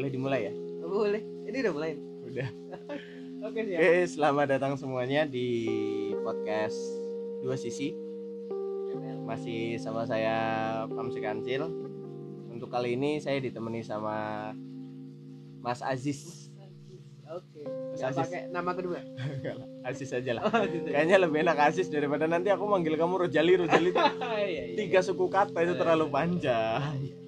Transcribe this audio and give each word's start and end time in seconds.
boleh 0.00 0.16
dimulai 0.16 0.40
ya? 0.48 0.52
Oh, 0.80 0.88
boleh. 0.88 1.20
Ini 1.44 1.56
udah 1.60 1.72
mulai? 1.76 1.92
Udah. 2.24 2.48
Oke 3.52 3.60
siap. 3.68 3.80
Oke 3.84 4.00
selamat 4.08 4.46
datang 4.56 4.72
semuanya 4.80 5.28
di 5.28 5.76
podcast 6.24 6.80
dua 7.44 7.60
sisi. 7.60 7.92
Masih 9.28 9.76
sama 9.76 10.08
saya 10.08 10.36
Pamsi 10.88 11.20
Kancil 11.20 11.68
untuk 12.48 12.72
kali 12.72 12.96
ini 12.96 13.20
saya 13.20 13.44
ditemani 13.44 13.84
sama 13.84 14.50
Mas 15.60 15.84
Aziz. 15.84 16.48
Oke. 17.28 17.60
Aziz. 18.00 18.16
pakai 18.24 18.48
nama 18.48 18.72
kedua? 18.72 19.04
Aziz 19.88 20.08
aja 20.16 20.40
lah. 20.40 20.48
Oh 20.48 20.64
gitu 20.64 20.88
kayaknya 20.88 21.20
lebih 21.20 21.44
enak 21.44 21.60
Aziz 21.60 21.92
daripada 21.92 22.24
nanti 22.24 22.48
aku 22.48 22.64
manggil 22.64 22.96
kamu 22.96 23.28
Rojali 23.28 23.52
Rojali. 23.68 23.92
Itu 23.92 24.00
iya, 24.48 24.48
iya, 24.48 24.62
tiga 24.80 25.04
suku 25.04 25.28
kata 25.28 25.60
itu 25.60 25.76
terlalu 25.76 26.08
panjang 26.08 27.20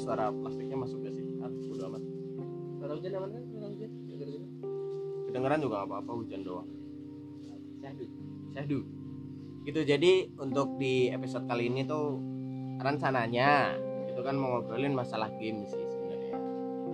suara 0.00 0.32
plastiknya 0.32 0.80
masuk 0.80 1.04
gak 1.04 1.12
sih? 1.12 1.24
Ah, 1.44 1.52
bodo 1.52 1.82
amat. 1.92 2.02
Suara 2.80 2.92
hujan 2.96 3.12
aman 3.20 3.30
kan? 3.36 3.42
Suara 3.52 3.66
hujan? 3.68 3.90
Kedengeran 5.30 5.60
juga 5.62 5.76
apa-apa 5.84 6.10
hujan 6.16 6.40
doang. 6.42 6.68
Syahdu. 7.78 8.04
Syahdu. 8.56 8.78
Gitu 9.68 9.80
jadi 9.84 10.12
untuk 10.40 10.80
di 10.80 11.12
episode 11.12 11.44
kali 11.44 11.68
ini 11.68 11.84
tuh 11.84 12.16
rencananya 12.80 13.76
itu 14.08 14.20
kan 14.24 14.34
mau 14.34 14.58
ngobrolin 14.58 14.96
masalah 14.96 15.28
game 15.36 15.68
sih 15.68 15.84
sebenarnya. 15.86 16.36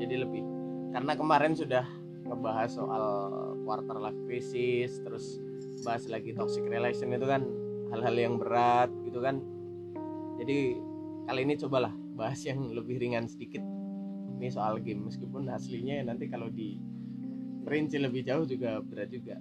Jadi 0.02 0.14
lebih 0.20 0.42
karena 0.90 1.12
kemarin 1.14 1.54
sudah 1.54 1.86
ngebahas 2.26 2.70
soal 2.74 3.04
quarter 3.62 3.96
life 4.02 4.20
crisis 4.26 4.98
terus 5.00 5.38
bahas 5.86 6.04
lagi 6.10 6.34
toxic 6.34 6.66
relation 6.66 7.14
itu 7.14 7.24
kan 7.24 7.46
hal-hal 7.94 8.14
yang 8.18 8.34
berat 8.36 8.90
gitu 9.06 9.22
kan. 9.22 9.38
Jadi 10.42 10.76
kali 11.26 11.40
ini 11.46 11.54
cobalah 11.56 11.94
bahas 12.16 12.40
yang 12.42 12.64
lebih 12.72 12.96
ringan 12.96 13.28
sedikit. 13.28 13.60
Ini 14.36 14.48
soal 14.48 14.80
game 14.80 15.06
meskipun 15.06 15.48
aslinya 15.52 16.00
nanti 16.04 16.28
kalau 16.28 16.48
di 16.48 16.80
perinci 17.62 18.00
lebih 18.00 18.24
jauh 18.24 18.48
juga 18.48 18.80
berat 18.80 19.12
juga. 19.12 19.36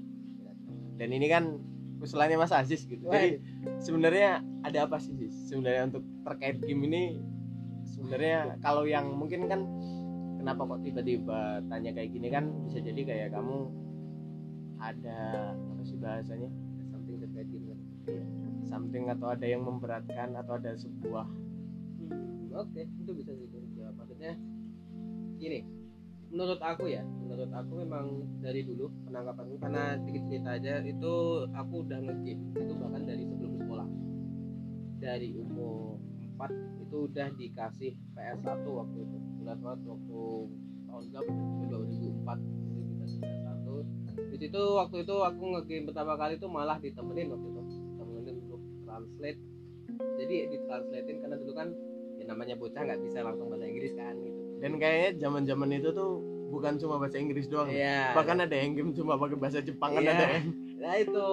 Dan 0.96 1.10
ini 1.12 1.28
kan 1.28 1.60
usulannya 2.00 2.36
Mas 2.40 2.52
Aziz 2.52 2.84
gitu. 2.84 3.08
Jadi 3.08 3.40
sebenarnya 3.80 4.44
ada 4.68 4.88
apa 4.88 5.00
sih 5.00 5.16
sebenarnya 5.48 5.96
untuk 5.96 6.04
terkait 6.28 6.60
game 6.64 6.84
ini 6.92 7.04
sebenarnya 7.86 8.60
kalau 8.60 8.84
yang 8.84 9.14
mungkin 9.16 9.48
kan 9.48 9.64
kenapa 10.42 10.68
kok 10.68 10.82
tiba-tiba 10.84 11.64
tanya 11.70 11.92
kayak 11.96 12.10
gini 12.12 12.28
kan 12.30 12.50
bisa 12.68 12.82
jadi 12.82 13.02
kayak 13.02 13.30
kamu 13.34 13.72
ada 14.82 15.54
apa 15.56 15.82
sih 15.84 15.98
bahasanya? 16.00 16.50
Something 16.92 17.18
terkait 17.24 17.48
game. 17.52 17.80
Something 18.66 19.06
atau 19.14 19.28
ada 19.32 19.46
yang 19.46 19.64
memberatkan 19.64 20.34
atau 20.34 20.58
ada 20.58 20.74
sebuah 20.76 21.26
Oke 22.56 22.88
itu 22.88 23.12
bisa 23.12 23.32
dijawab 23.36 23.94
maksudnya 24.00 24.34
gini 25.36 25.68
menurut 26.32 26.60
aku 26.64 26.88
ya 26.90 27.04
menurut 27.04 27.52
aku 27.52 27.84
memang 27.86 28.26
dari 28.40 28.66
dulu 28.66 28.90
penangkapanku 29.08 29.56
karena 29.62 30.00
sedikit 30.02 30.24
cerita 30.32 30.50
aja 30.58 30.74
itu 30.84 31.14
aku 31.52 31.74
udah 31.86 32.00
ngegame 32.02 32.44
itu 32.56 32.74
bahkan 32.80 33.04
dari 33.04 33.24
sebelum 33.28 33.54
sekolah. 33.62 33.88
Dari 35.00 35.30
umur 35.38 36.02
4 36.40 36.82
itu 36.82 36.98
udah 37.12 37.28
dikasih 37.38 37.92
PS1 38.18 38.64
waktu 38.66 38.98
itu. 39.06 39.18
Jelas 39.44 39.58
banget 39.62 39.82
waktu 39.86 40.22
tahun 40.88 41.04
berapa? 41.14 41.30
Tuh? 41.30 41.78
2004 42.26 42.40
itu 42.42 42.80
dikasih 42.84 43.20
PS1 43.22 43.66
di 44.16 44.38
situ 44.40 44.64
waktu 44.80 44.98
itu 45.04 45.16
aku 45.24 45.44
ngegame 45.56 45.88
pertama 45.92 46.14
kali 46.16 46.40
itu 46.40 46.48
malah 46.48 46.80
ditemenin 46.80 47.32
waktu 47.32 47.48
itu. 47.52 47.62
Ditemenin 47.68 48.36
untuk 48.48 48.62
translate. 48.88 49.40
Jadi 50.20 50.36
ditranslatein 50.52 51.18
karena 51.24 51.36
dulu 51.40 51.54
kan 51.56 51.68
ya 52.26 52.34
namanya 52.34 52.58
bocah 52.58 52.82
nggak 52.82 53.02
bisa 53.02 53.22
langsung 53.22 53.48
bahasa 53.48 53.66
Inggris 53.66 53.94
kan 53.94 54.18
gitu 54.18 54.40
dan 54.58 54.72
kayaknya 54.76 55.10
zaman-zaman 55.22 55.70
itu 55.72 55.90
tuh 55.92 56.12
bukan 56.46 56.74
cuma 56.78 56.98
bahasa 56.98 57.18
Inggris 57.18 57.46
doang 57.46 57.70
Iya. 57.70 58.14
bahkan 58.14 58.42
ada 58.42 58.56
yang 58.56 58.74
game 58.74 58.92
cuma 58.92 59.14
pakai 59.16 59.38
bahasa 59.38 59.62
Jepang 59.62 59.94
kan 59.94 60.02
Iya. 60.02 60.12
ada 60.12 60.26
yang 60.32 60.46
nah 60.76 60.94
itu 60.96 61.26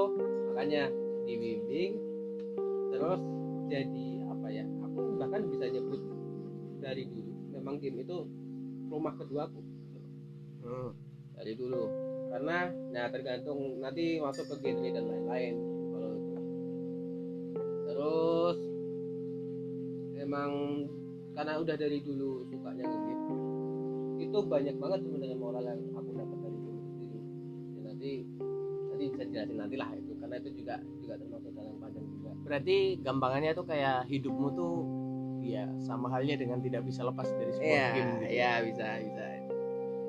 makanya 0.46 0.82
dibimbing 1.24 1.92
terus 2.92 3.20
jadi 3.66 4.06
apa 4.28 4.46
ya 4.48 4.64
aku 4.82 5.00
bahkan 5.16 5.40
bisa 5.48 5.64
nyebut 5.66 6.00
dari 6.78 7.08
dulu 7.08 7.32
memang 7.50 7.74
game 7.78 7.98
itu 7.98 8.16
rumah 8.86 9.16
keduaku 9.16 9.60
Hmm. 10.62 10.94
dari 11.34 11.56
dulu 11.56 11.88
karena 12.28 12.70
nah 12.90 13.08
tergantung 13.08 13.80
nanti 13.80 14.20
masuk 14.20 14.46
ke 14.46 14.62
genre 14.62 14.88
dan 14.88 15.04
lain-lain 15.04 15.54
kalau 15.90 16.10
itu 16.12 16.34
terus 17.82 18.31
emang 20.32 20.52
karena 21.36 21.52
udah 21.60 21.76
dari 21.76 22.00
dulu 22.00 22.48
sukanya 22.48 22.88
game 22.88 23.20
itu 24.16 24.38
banyak 24.48 24.76
banget 24.80 25.00
sebenarnya 25.04 25.36
moral 25.36 25.60
yang 25.60 25.80
aku 25.92 26.08
dapat 26.16 26.38
dari 26.40 26.56
itu 26.56 26.70
sendiri. 26.72 27.18
Ya, 27.76 27.80
nanti 27.84 28.10
nanti 28.88 29.04
bisa 29.12 29.22
jelasin 29.28 29.56
nanti 29.60 29.76
lah 29.76 29.90
itu 29.92 30.12
karena 30.16 30.34
itu 30.40 30.50
juga 30.56 30.74
juga 31.04 31.14
termasuk 31.20 31.52
dalam 31.52 31.74
panjang 31.76 32.06
juga. 32.08 32.30
Berarti 32.48 32.76
gampangannya 33.02 33.50
tuh 33.52 33.66
kayak 33.68 34.08
hidupmu 34.08 34.48
tuh 34.56 34.74
ya 35.42 35.68
sama 35.84 36.08
halnya 36.08 36.38
dengan 36.38 36.62
tidak 36.62 36.86
bisa 36.86 37.04
lepas 37.04 37.28
dari 37.28 37.52
sebuah 37.52 37.66
iya 37.66 37.86
game 37.92 38.10
gitu. 38.14 38.24
iya 38.30 38.52
bisa 38.64 38.86
bisa. 39.04 39.24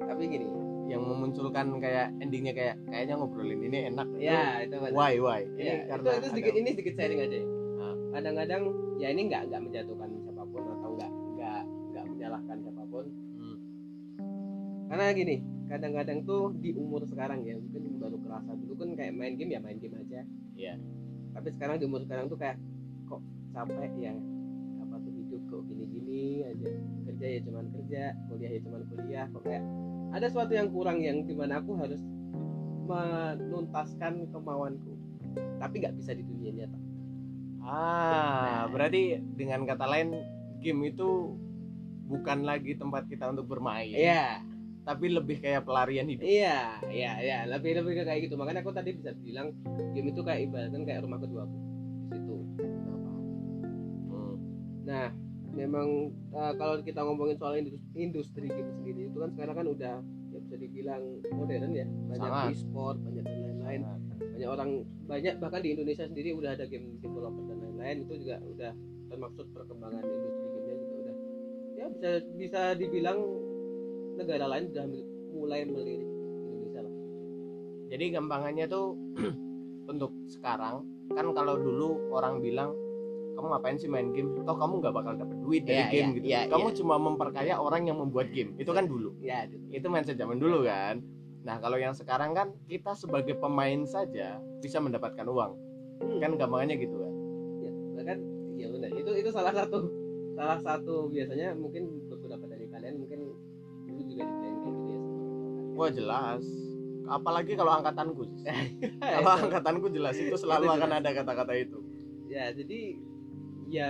Tapi 0.08 0.24
gini. 0.24 0.48
Yang 0.84 1.04
memunculkan 1.10 1.68
kayak 1.80 2.08
endingnya 2.20 2.54
kayak 2.54 2.76
kayaknya 2.86 3.16
ngobrolin 3.18 3.60
ini 3.60 3.78
enak. 3.90 4.08
Ya 4.20 4.62
itu 4.62 4.78
Itu 4.78 4.94
why 4.94 5.16
why? 5.18 5.42
Ini 5.58 5.64
Ya, 5.64 5.76
karena 5.90 6.08
itu, 6.12 6.16
itu 6.16 6.28
sedikit 6.32 6.54
ada- 6.54 6.60
ini 6.62 6.70
sedikit 6.76 6.94
sharing 6.96 7.20
aja 7.24 7.38
ya. 7.40 7.48
Kadang-kadang 8.14 8.64
ya 9.02 9.08
ini 9.10 9.22
nggak 9.26 9.50
nggak 9.50 9.62
menjatuhkan 9.66 10.10
siapa 10.22 10.44
pun 10.46 10.64
atau 10.70 10.90
nggak 10.94 11.12
nggak 11.12 11.62
nggak 11.66 12.06
menyalahkan 12.14 12.58
siapa 12.62 12.84
pun. 12.86 13.06
Hmm. 13.42 13.58
Karena 14.94 15.06
gini, 15.18 15.36
kadang-kadang 15.66 16.20
tuh 16.22 16.54
di 16.62 16.70
umur 16.78 17.02
sekarang 17.10 17.42
ya 17.42 17.58
mungkin 17.58 17.98
baru 17.98 18.18
kerasa 18.22 18.54
dulu 18.54 18.74
kan 18.78 18.90
kayak 18.94 19.14
main 19.18 19.34
game 19.34 19.58
ya 19.58 19.60
main 19.60 19.82
game 19.82 19.98
aja. 19.98 20.22
Iya. 20.54 20.78
Tapi 21.34 21.50
sekarang 21.58 21.82
di 21.82 21.90
umur 21.90 22.06
sekarang 22.06 22.30
tuh 22.30 22.38
kayak 22.38 22.62
kok 23.10 23.22
capek 23.58 23.92
ya 23.98 24.14
apa 24.86 24.96
tuh 25.02 25.14
hidup 25.18 25.42
kok 25.50 25.62
gini-gini 25.66 26.46
aja 26.46 26.70
kerja 27.10 27.26
ya 27.26 27.40
cuman 27.50 27.66
kerja 27.74 28.02
kuliah 28.30 28.52
ya 28.54 28.60
cuman 28.62 28.82
kuliah 28.94 29.26
kok 29.34 29.42
kayak 29.42 29.64
ada 30.14 30.26
sesuatu 30.30 30.54
yang 30.54 30.70
kurang 30.70 31.02
yang 31.02 31.26
di 31.26 31.34
mana 31.34 31.58
aku 31.58 31.74
harus 31.82 31.98
menuntaskan 32.86 34.30
kemauanku 34.30 34.94
tapi 35.58 35.82
nggak 35.82 35.98
bisa 35.98 36.14
di 36.14 36.22
dunia 36.22 36.52
nyata 36.54 36.93
ah 37.64 38.68
Nah. 38.68 38.72
berarti 38.72 39.18
dengan 39.36 39.64
kata 39.64 39.86
lain 39.88 40.10
game 40.60 40.92
itu 40.92 41.36
bukan 42.04 42.44
lagi 42.44 42.76
tempat 42.76 43.08
kita 43.08 43.32
untuk 43.32 43.48
bermain 43.48 43.90
iya 43.90 44.44
tapi 44.84 45.08
lebih 45.16 45.40
kayak 45.40 45.64
pelarian 45.64 46.08
hidup 46.12 46.28
iya 46.28 46.76
iya 46.92 47.12
iya 47.24 47.38
lebih 47.48 47.80
lebih 47.80 48.04
kayak 48.04 48.28
gitu 48.28 48.36
makanya 48.36 48.60
aku 48.60 48.76
tadi 48.76 48.92
bisa 48.92 49.16
bilang 49.16 49.56
game 49.96 50.12
itu 50.12 50.20
kayak 50.22 50.52
ibaratkan 50.52 50.84
kayak 50.84 51.08
rumah 51.08 51.20
kedua 51.24 51.48
aku 51.48 51.56
di 51.56 52.20
situ? 52.20 52.36
Hmm. 54.12 54.36
nah 54.84 55.08
memang 55.56 55.88
eh, 56.36 56.54
kalau 56.60 56.76
kita 56.84 57.00
ngomongin 57.00 57.38
soal 57.40 57.56
industri, 57.56 57.80
industri 57.96 58.46
game 58.52 58.72
sendiri 58.76 59.08
itu 59.08 59.18
kan 59.24 59.30
sekarang 59.32 59.56
kan 59.64 59.68
udah 59.72 59.96
ya 60.34 60.40
bisa 60.42 60.56
dibilang 60.58 61.04
modern 61.32 61.72
ya 61.72 61.86
banyak 62.10 62.58
e-sport 62.58 62.98
banyak 63.06 63.24
dan 63.24 63.38
lain-lain 63.40 63.82
Sangat. 63.86 64.00
Banyak 64.34 64.50
orang 64.50 64.70
banyak 65.06 65.34
bahkan 65.38 65.62
di 65.62 65.70
Indonesia 65.72 66.06
sendiri 66.10 66.34
udah 66.34 66.58
ada 66.58 66.66
game 66.66 66.98
developer 66.98 67.44
dan 67.46 67.58
lain-lain 67.62 67.98
itu 68.04 68.14
juga 68.26 68.42
udah 68.42 68.72
termaksud 69.08 69.46
perkembangan 69.54 70.02
industri 70.02 70.48
gamenya 70.50 70.76
juga 70.80 70.96
udah. 70.98 71.16
Ya 71.74 71.86
bisa 71.88 72.10
bisa 72.34 72.62
dibilang 72.74 73.20
negara 74.18 74.46
lain 74.50 74.74
udah 74.74 74.86
mil- 74.90 75.12
mulai 75.30 75.62
melirik 75.66 76.02
Indonesia 76.50 76.82
lah. 76.82 76.94
Jadi 77.94 78.06
gampangannya 78.10 78.66
tuh 78.66 78.86
untuk 79.92 80.12
sekarang 80.28 80.82
kan 81.14 81.26
kalau 81.32 81.60
dulu 81.60 82.10
orang 82.10 82.42
bilang 82.42 82.74
kamu 83.34 83.50
ngapain 83.50 83.78
sih 83.78 83.90
main 83.90 84.14
game? 84.14 84.34
Toh 84.46 84.58
kamu 84.58 84.82
nggak 84.82 84.94
bakal 84.94 85.14
dapet 85.14 85.38
duit 85.42 85.62
dari 85.66 85.78
Iya, 85.78 85.90
game 85.90 86.10
iya, 86.10 86.16
gitu. 86.18 86.26
iya, 86.26 86.42
kamu 86.50 86.68
iya. 86.70 86.78
cuma 86.82 86.96
memperkaya 86.98 87.54
orang 87.58 87.86
yang 87.86 87.98
membuat 87.98 88.30
game. 88.30 88.54
Itu 88.58 88.74
kan 88.74 88.86
dulu. 88.86 89.14
Gitu. 89.18 89.58
itu 89.74 89.86
mindset 89.90 90.18
zaman 90.18 90.38
dulu 90.38 90.66
kan 90.66 91.02
nah 91.44 91.60
kalau 91.60 91.76
yang 91.76 91.92
sekarang 91.92 92.32
kan 92.32 92.56
kita 92.66 92.96
sebagai 92.96 93.36
pemain 93.36 93.84
saja 93.84 94.40
bisa 94.64 94.80
mendapatkan 94.80 95.28
uang. 95.28 95.54
Hmm. 96.04 96.20
kan 96.20 96.36
gampangannya 96.36 96.76
gitu 96.84 96.96
kan 97.00 97.14
ya, 97.64 97.72
bahkan 97.96 98.18
ya 98.60 98.68
benar. 98.68 98.90
Itu 98.92 99.12
itu 99.14 99.30
salah 99.32 99.54
satu 99.56 99.88
salah 100.34 100.60
satu 100.60 101.08
biasanya 101.08 101.54
mungkin 101.56 102.10
beberapa 102.10 102.44
dari 102.50 102.66
kalian 102.68 102.98
mungkin 103.00 103.32
dulu 103.88 104.02
juga 104.10 104.26
dibilang 104.26 104.58
kayak 104.64 104.74
gitu 104.80 104.92
ya 104.92 105.00
wah 105.74 105.90
jelas. 105.90 106.44
Apalagi 107.04 107.54
kalau 107.60 107.72
angkatanku 107.76 108.24
Sis. 108.32 108.48
Ya, 109.04 109.20
kalau 109.20 109.48
angkatanku 109.50 109.88
jelas 109.92 110.16
itu 110.16 110.34
selalu 110.40 110.72
Itu 110.72 110.76
akan 110.80 110.90
jelas. 110.90 111.02
ada 111.04 111.10
kata-kata 111.20 111.54
itu. 111.60 111.80
Ya 112.32 112.50
jadi 112.56 112.80
ya 113.68 113.90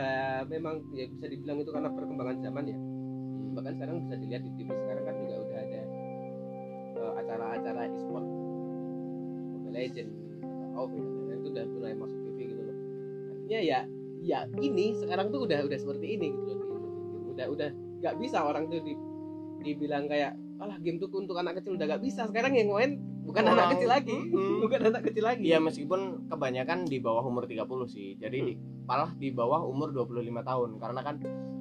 memang 0.50 0.82
ya 0.96 1.06
bisa 1.12 1.26
dibilang 1.30 1.62
itu 1.62 1.70
karena 1.70 1.90
perkembangan 1.94 2.38
zaman 2.42 2.64
ya. 2.68 2.78
Bahkan 3.54 3.74
sekarang 3.78 3.96
bisa 4.10 4.16
dilihat 4.18 4.42
di 4.42 4.52
TV 4.58 4.70
sekarang 4.74 5.04
kan 5.06 5.16
acara-acara 7.16 7.82
e-sport 7.90 8.26
Mobile 9.50 9.74
Legend 9.74 10.10
atau 10.74 10.84
dan 10.88 11.00
lain-lain 11.00 11.38
itu 11.38 11.50
udah 11.50 11.66
mulai 11.70 11.94
masuk 11.94 12.20
TV 12.24 12.38
gitu 12.50 12.62
loh 12.62 12.78
artinya 13.30 13.60
ya 13.62 13.80
ya 14.20 14.40
ini 14.58 14.86
sekarang 14.96 15.30
tuh 15.30 15.44
udah 15.44 15.60
udah 15.62 15.78
seperti 15.78 16.18
ini 16.18 16.30
gitu 16.32 16.52
loh 16.56 16.80
udah 17.30 17.46
udah 17.50 17.70
nggak 18.00 18.16
bisa 18.18 18.38
orang 18.42 18.68
tuh 18.68 18.80
di, 18.80 18.94
dibilang 19.62 20.06
kayak 20.06 20.34
alah 20.60 20.78
game 20.78 20.96
tuh 20.96 21.10
untuk 21.12 21.36
anak 21.36 21.60
kecil 21.60 21.76
udah 21.76 21.88
gak 21.90 22.00
bisa 22.00 22.24
sekarang 22.24 22.54
yang 22.54 22.70
main 22.70 22.96
bukan 23.24 23.44
Orang- 23.44 23.58
anak 23.58 23.68
kecil 23.76 23.90
lagi 23.90 24.16
Hmm. 24.16 24.60
bukan 24.64 24.80
anak 24.86 25.02
kecil 25.04 25.24
lagi 25.24 25.44
Iya 25.44 25.60
meskipun 25.60 26.00
kebanyakan 26.30 26.86
di 26.86 26.98
bawah 27.00 27.24
umur 27.24 27.44
30 27.44 27.68
sih. 27.86 28.16
Jadi 28.16 28.38
Hmm. 28.40 28.48
di, 28.48 28.54
malah 28.84 29.12
di 29.14 29.30
bawah 29.32 29.64
umur 29.64 29.92
25 29.92 30.14
tahun 30.44 30.70
karena 30.78 31.02
kan 31.02 31.16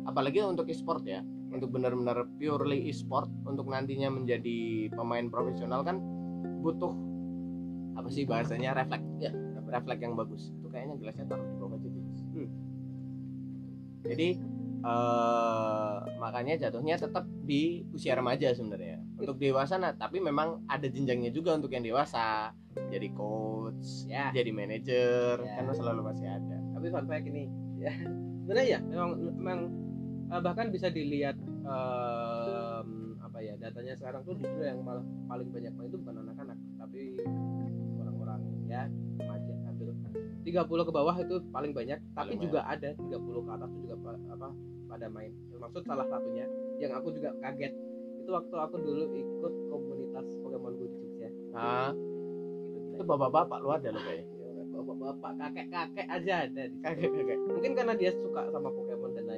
apalagi 0.05 0.43
untuk 0.43 0.67
e-sport 0.67 1.03
ya. 1.03 1.23
Untuk 1.53 1.69
benar-benar 1.71 2.25
purely 2.41 2.89
e-sport 2.89 3.29
untuk 3.45 3.69
nantinya 3.69 4.09
menjadi 4.09 4.89
pemain 4.91 5.29
profesional 5.29 5.85
kan 5.85 6.01
butuh 6.65 6.93
apa 7.93 8.09
sih 8.09 8.25
bahasanya 8.25 8.73
refleks 8.73 9.05
Ya. 9.21 9.31
refleks 9.69 10.01
yang 10.01 10.17
bagus. 10.17 10.49
Itu 10.53 10.69
kayaknya 10.69 10.97
gelasnya 10.97 11.25
taruh 11.29 11.45
di 11.45 11.57
bawah 11.61 11.77
aja. 11.77 11.91
Hmm. 12.33 12.49
Jadi 14.03 14.29
eh 14.83 15.97
makanya 16.19 16.59
jatuhnya 16.59 16.99
tetap 16.99 17.25
di 17.47 17.87
usia 17.95 18.19
remaja 18.19 18.51
sebenarnya. 18.51 18.99
Untuk 19.15 19.39
dewasa 19.39 19.79
nah, 19.79 19.95
tapi 19.95 20.19
memang 20.19 20.67
ada 20.67 20.91
jenjangnya 20.91 21.31
juga 21.31 21.55
untuk 21.55 21.71
yang 21.71 21.87
dewasa. 21.87 22.51
Jadi 22.73 23.13
coach, 23.13 24.09
ya 24.09 24.33
jadi 24.33 24.49
manajer 24.49 25.37
Ya. 25.45 25.61
kan 25.61 25.69
selalu 25.77 26.09
masih 26.09 26.25
ada 26.25 26.57
tapi 26.73 26.89
fun 26.89 27.05
fact 27.05 27.29
ini 27.29 27.45
ya 27.77 27.93
sebenarnya 28.43 28.67
ya 28.67 28.79
memang 28.81 29.11
memang 29.37 29.59
eh, 30.33 30.41
bahkan 30.41 30.73
bisa 30.73 30.89
dilihat 30.89 31.37
em, 31.37 32.89
apa 33.21 33.39
ya 33.39 33.55
datanya 33.61 33.95
sekarang 33.95 34.25
tuh 34.25 34.35
justru 34.41 34.65
yang 34.65 34.81
malah 34.83 35.05
paling 35.29 35.49
banyak 35.53 35.73
main 35.77 35.89
itu 35.93 35.99
bukan 36.01 36.17
anak-anak 36.25 36.59
tapi 36.81 37.01
orang-orang 38.01 38.41
ya 38.67 38.83
remaja 39.21 39.53
hampir 39.69 39.87
30 40.43 40.89
ke 40.89 40.93
bawah 40.93 41.15
itu 41.23 41.39
paling 41.55 41.71
banyak. 41.71 41.99
Tapi 42.03 42.17
Paling 42.19 42.39
juga 42.43 42.61
ada 42.67 42.91
30 42.99 43.47
ke 43.47 43.51
atas 43.55 43.71
itu 43.71 43.81
juga 43.87 43.97
pa- 44.03 44.23
apa 44.35 44.49
pada 44.91 45.07
main. 45.09 45.31
Termasuk 45.55 45.83
salah 45.87 46.07
satunya 46.11 46.45
yang 46.83 46.93
aku 46.99 47.15
juga 47.15 47.31
kaget 47.41 47.73
itu 48.23 48.31
waktu 48.31 48.55
aku 48.55 48.77
dulu 48.83 49.05
ikut 49.19 49.53
komunitas 49.71 50.27
Pokemon 50.43 50.73
Go 50.79 50.85
di 50.87 50.97
Jogja. 50.99 51.29
Itu 52.93 53.03
bapak-bapak 53.07 53.59
lu 53.63 53.71
ada 53.71 53.89
loh 53.95 54.03
kayaknya 54.03 54.27
Ya, 54.43 54.65
bapak-bapak 54.69 55.33
kakek-kakek 55.41 56.07
aja 56.07 56.35
ada 56.47 56.63
di 56.69 56.77
kakek 56.83 57.11
kakek 57.11 57.39
mungkin 57.51 57.73
karena 57.73 57.95
dia 57.97 58.11
suka 58.15 58.41
sama 58.51 58.69
Pokemon 58.69 58.82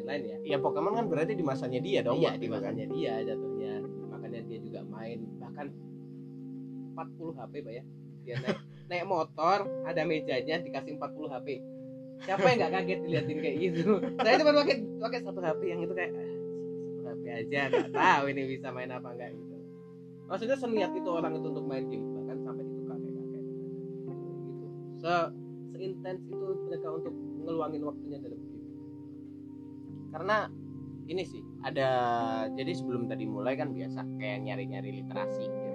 lain-lain 0.05 0.23
ya. 0.45 0.57
Ya 0.57 0.57
Pokemon 0.61 0.93
kan 0.95 1.07
berarti 1.09 1.33
di 1.33 1.45
masanya 1.45 1.81
dia 1.81 2.01
dong 2.05 2.21
iya 2.21 2.37
di 2.37 2.47
kan. 2.47 2.61
masanya 2.61 2.85
dia 2.93 3.15
jatuhnya. 3.25 3.73
Makanya 4.13 4.41
dia 4.45 4.59
juga 4.61 4.81
main 4.85 5.19
bahkan 5.41 5.67
40 6.95 7.39
HP 7.41 7.53
pak 7.65 7.73
ya. 7.73 7.85
Dia 8.25 8.35
naik 8.45 8.59
naik 8.93 9.05
motor 9.09 9.59
ada 9.89 10.03
mejanya 10.05 10.61
dikasih 10.61 11.01
40 11.01 11.35
HP 11.35 11.49
siapa 12.23 12.47
yang 12.47 12.57
nggak 12.63 12.73
kaget 12.79 12.99
diliatin 13.05 13.39
kayak 13.43 13.57
gitu? 13.59 13.83
Saya 14.23 14.35
cuma 14.41 14.53
pakai 14.63 14.77
pakai 15.03 15.19
satu 15.25 15.41
HP 15.43 15.61
yang 15.67 15.81
itu 15.83 15.95
kayak 15.97 16.13
"Ah, 16.15 16.29
satu 16.95 17.09
HP 17.11 17.23
aja 17.27 17.61
nggak 17.69 17.91
tahu 17.91 18.25
ini 18.31 18.43
bisa 18.49 18.69
main 18.71 18.91
apa 18.95 19.09
enggak 19.13 19.31
gitu. 19.35 19.55
Maksudnya 20.31 20.57
seniat 20.57 20.93
itu 20.95 21.09
orang 21.11 21.33
itu 21.37 21.47
untuk 21.51 21.65
main 21.67 21.85
game 21.91 22.07
bahkan 22.17 22.39
sampai 22.47 22.65
itu 22.65 22.81
kakek 22.87 23.13
kakek 23.13 23.43
gitu. 23.43 23.65
Se 25.03 25.15
seintens 25.75 26.23
itu 26.31 26.47
mereka 26.71 26.89
untuk 26.95 27.13
ngeluangin 27.45 27.83
waktunya 27.83 28.19
dalam 28.23 28.41
karena 30.15 30.47
ini 31.11 31.27
sih 31.27 31.43
ada 31.67 31.91
jadi 32.55 32.71
sebelum 32.71 33.11
tadi 33.11 33.27
mulai 33.27 33.59
kan 33.59 33.75
biasa 33.75 34.07
kayak 34.17 34.47
nyari-nyari 34.47 35.03
literasi 35.03 35.43
gitu. 35.43 35.71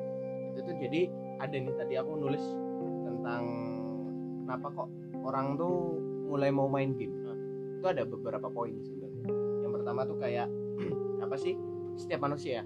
itu 0.56 0.59
tuh 0.63 0.75
jadi 0.80 1.01
ada 1.44 1.56
nih 1.59 1.75
tadi 1.75 1.94
aku 2.00 2.12
nulis 2.15 2.41
tentang 3.03 3.44
kenapa 4.47 4.68
kok 4.74 4.89
orang 5.27 5.59
tuh 5.59 6.00
mulai 6.31 6.50
mau 6.50 6.71
main 6.71 6.95
game. 6.95 7.13
Itu 7.80 7.86
ada 7.89 8.03
beberapa 8.03 8.47
poin 8.51 8.75
sebenarnya. 8.80 9.30
Yang 9.65 9.71
pertama 9.81 10.01
tuh 10.07 10.18
kayak 10.18 10.47
apa 11.25 11.36
sih 11.36 11.53
setiap 12.00 12.24
manusia 12.24 12.63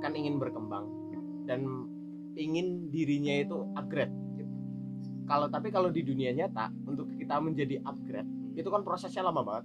kan 0.00 0.16
ingin 0.16 0.40
berkembang 0.40 0.88
dan 1.44 1.86
ingin 2.34 2.88
dirinya 2.88 3.44
itu 3.44 3.56
upgrade. 3.76 4.12
Kalau 5.28 5.46
tapi 5.46 5.70
kalau 5.70 5.92
di 5.92 6.02
dunia 6.02 6.34
nyata 6.34 6.72
untuk 6.88 7.12
kita 7.14 7.38
menjadi 7.38 7.78
upgrade 7.86 8.26
itu 8.58 8.66
kan 8.66 8.82
prosesnya 8.82 9.22
lama 9.22 9.46
banget 9.46 9.64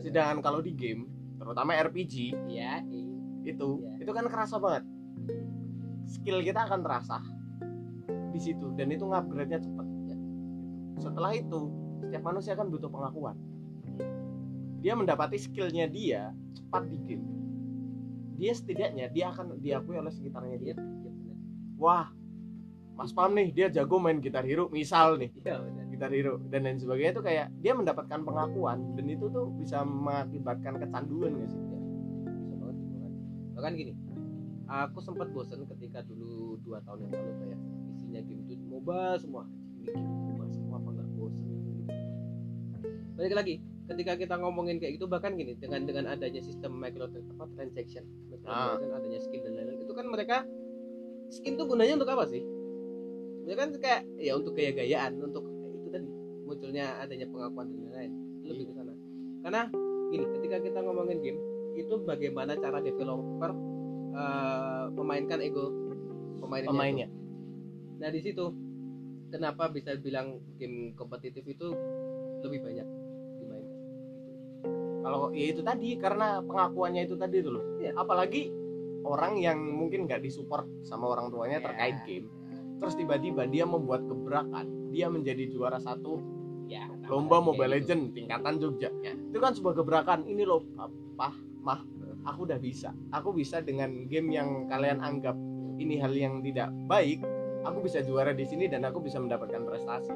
sedangkan 0.00 0.38
kalau 0.40 0.60
di 0.60 0.72
game 0.72 1.08
terutama 1.36 1.76
RPG 1.76 2.14
iya 2.46 2.80
iya. 2.82 3.04
itu 3.46 3.68
Iya. 3.80 4.02
itu 4.02 4.10
kan 4.10 4.24
kerasa 4.26 4.56
banget 4.56 4.84
skill 6.06 6.40
kita 6.40 6.64
akan 6.64 6.80
terasa 6.82 7.18
di 8.32 8.40
situ 8.40 8.72
dan 8.74 8.90
itu 8.90 9.04
ngupgrade-nya 9.04 9.60
cepet 9.60 9.86
Ya. 10.06 10.16
setelah 11.00 11.32
itu 11.32 11.60
setiap 11.98 12.22
manusia 12.22 12.54
kan 12.54 12.68
butuh 12.68 12.88
pengakuan 12.88 13.36
dia 14.78 14.92
mendapati 14.92 15.36
skillnya 15.36 15.86
dia 15.86 16.30
cepat 16.52 16.86
di 16.86 16.98
game 17.02 17.26
dia 18.36 18.52
setidaknya 18.52 19.08
dia 19.08 19.32
akan 19.32 19.56
diakui 19.58 19.96
oleh 19.96 20.12
sekitarnya 20.12 20.56
dia 20.58 20.74
Iya, 20.76 21.10
iya 21.10 21.34
wah 21.76 22.06
Mas 22.96 23.12
Pam 23.12 23.32
nih 23.32 23.52
dia 23.52 23.66
jago 23.68 23.96
main 23.96 24.20
gitar 24.20 24.40
hero 24.40 24.68
misal 24.68 25.16
nih 25.16 25.28
benar. 25.36 25.85
Gitar 25.96 26.12
hero 26.12 26.36
dan 26.52 26.68
lain 26.68 26.76
sebagainya 26.76 27.16
itu 27.16 27.24
kayak 27.24 27.46
dia 27.64 27.72
mendapatkan 27.72 28.20
pengakuan 28.20 28.84
dan 29.00 29.08
itu 29.08 29.32
tuh 29.32 29.48
bisa 29.56 29.80
mengakibatkan 29.80 30.76
kecanduan 30.76 31.40
gak 31.40 31.48
sih? 31.48 31.60
Bisa 31.64 32.54
banget 32.60 32.76
bahkan 33.56 33.72
gini 33.72 33.92
aku 34.68 34.98
sempat 35.00 35.32
bosen 35.32 35.64
ketika 35.64 36.04
dulu 36.04 36.60
dua 36.60 36.84
tahun 36.84 37.08
yang 37.08 37.12
lalu 37.16 37.32
kayak 37.40 37.60
isinya 37.96 38.20
game 38.20 38.42
itu 38.44 38.54
MOBA 38.68 39.16
semua 39.24 39.48
MOBA 39.96 40.44
semua 40.52 40.76
apa 40.76 40.88
nggak 40.92 41.08
bosen 41.16 41.46
gitu. 41.48 41.82
Balik 43.16 43.32
lagi 43.32 43.54
ketika 43.86 44.12
kita 44.20 44.34
ngomongin 44.36 44.76
kayak 44.82 45.00
gitu 45.00 45.08
bahkan 45.08 45.32
gini 45.38 45.56
dengan 45.56 45.88
dengan 45.88 46.10
adanya 46.12 46.42
sistem 46.44 46.76
micro 46.76 47.08
apa 47.08 47.48
transaction 47.56 48.04
microtransaction 48.28 48.92
adanya 48.92 49.20
skin 49.22 49.40
dan 49.46 49.52
lain-lain 49.56 49.80
itu 49.80 49.94
kan 49.96 50.06
mereka 50.10 50.36
skin 51.32 51.56
tuh 51.56 51.64
gunanya 51.64 51.96
untuk 51.96 52.10
apa 52.12 52.28
sih? 52.28 52.42
Sebenarnya 53.40 53.58
kan 53.62 53.68
kayak 53.78 54.00
ya 54.18 54.32
untuk 54.34 54.52
gaya-gayaan 54.58 55.22
untuk 55.22 55.55
munculnya 56.56 56.96
adanya 57.04 57.28
pengakuan 57.28 57.68
dan 57.68 57.78
lain-lain 57.84 58.12
lebih 58.48 58.64
ke 58.68 58.72
sana 58.72 58.92
karena 59.44 59.62
gini 60.08 60.24
ketika 60.40 60.56
kita 60.64 60.78
ngomongin 60.80 61.20
game 61.20 61.40
itu 61.76 62.00
bagaimana 62.00 62.56
cara 62.56 62.80
developer 62.80 63.52
eh, 64.16 64.84
memainkan 64.96 65.44
ego 65.44 65.68
pemainnya 66.40 66.68
pemainnya 66.72 67.06
itu. 67.12 68.00
nah 68.00 68.08
di 68.08 68.20
situ 68.24 68.44
kenapa 69.28 69.68
bisa 69.68 69.92
bilang 70.00 70.40
game 70.56 70.96
kompetitif 70.96 71.44
itu 71.44 71.76
lebih 72.40 72.64
banyak 72.64 72.86
dimainkan 73.36 73.78
kalau 75.04 75.28
ya 75.36 75.52
itu 75.52 75.60
tadi 75.60 76.00
karena 76.00 76.40
pengakuannya 76.40 77.04
itu 77.04 77.20
tadi 77.20 77.44
loh 77.44 77.60
Iya. 77.84 77.92
apalagi 78.00 78.48
orang 79.04 79.36
yang 79.36 79.60
mungkin 79.60 80.08
nggak 80.08 80.24
disupport 80.24 80.64
sama 80.88 81.12
orang 81.12 81.28
tuanya 81.28 81.60
Ya. 81.60 81.64
terkait 81.68 81.96
game 82.08 82.32
terus 82.80 82.96
tiba-tiba 82.96 83.44
dia 83.44 83.68
membuat 83.68 84.08
gebrakan 84.08 84.88
dia 84.88 85.12
menjadi 85.12 85.52
juara 85.52 85.76
satu 85.76 86.35
ya 86.66 86.84
lomba 87.06 87.38
Mobile 87.38 87.78
gitu. 87.78 87.94
Legend 87.94 88.02
tingkatan 88.14 88.54
Jogja. 88.58 88.90
Ya. 89.02 89.14
itu 89.14 89.38
kan 89.38 89.54
sebuah 89.54 89.74
gebrakan 89.78 90.26
ini 90.26 90.42
loh 90.42 90.62
papa 90.74 91.34
mah 91.62 91.80
aku 92.26 92.46
udah 92.46 92.58
bisa. 92.58 92.90
Aku 93.14 93.30
bisa 93.30 93.62
dengan 93.62 94.06
game 94.10 94.34
yang 94.34 94.66
kalian 94.66 94.98
anggap 94.98 95.38
ini 95.78 96.02
hal 96.02 96.12
yang 96.12 96.42
tidak 96.42 96.74
baik 96.90 97.22
aku 97.66 97.82
bisa 97.82 98.02
juara 98.02 98.30
di 98.30 98.46
sini 98.46 98.70
dan 98.70 98.86
aku 98.86 99.02
bisa 99.02 99.18
mendapatkan 99.18 99.62
prestasi. 99.66 100.14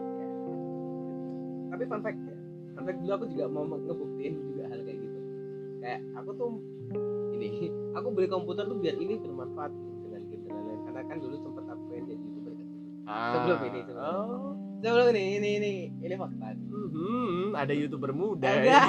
Tapi 1.70 1.82
fun 1.86 2.02
fact 2.02 2.18
ya 2.18 2.36
fun 2.78 2.82
fact 2.86 2.98
dulu 3.02 3.12
aku 3.14 3.26
juga 3.30 3.44
mau 3.50 3.64
ngebuktiin 3.66 4.34
juga 4.54 4.64
hal 4.70 4.80
kayak 4.86 4.98
gitu. 5.02 5.18
Kayak 5.80 6.00
aku 6.18 6.30
tuh 6.38 6.50
ini 7.34 7.48
aku 7.98 8.08
beli 8.14 8.28
komputer 8.30 8.66
tuh 8.66 8.78
biar 8.78 8.96
ini 8.98 9.18
bermanfaat 9.18 9.72
dengan 10.06 10.22
game 10.30 10.42
dan 10.46 10.52
lain-lain 10.54 10.80
karena 10.86 11.00
kan 11.06 11.16
dulu 11.18 11.36
sempet 11.38 11.64
aku 11.66 11.82
pengen 11.90 12.04
jadi 12.10 12.22
youtuber 12.22 12.52
kan. 12.54 12.68
Sebelum 13.10 13.58
ini, 13.66 13.80
sebelum 13.82 14.02
oh. 14.06 14.69
Sebelum 14.80 15.06
ini 15.12 15.22
ini 15.36 15.50
ini 15.56 15.72
ini 16.00 16.14
fakta. 16.16 16.46
Hmm, 16.90 17.52
ada 17.54 17.72
youtuber 17.72 18.10
muda 18.10 18.48
enggak 18.48 18.64
ya. 18.66 18.82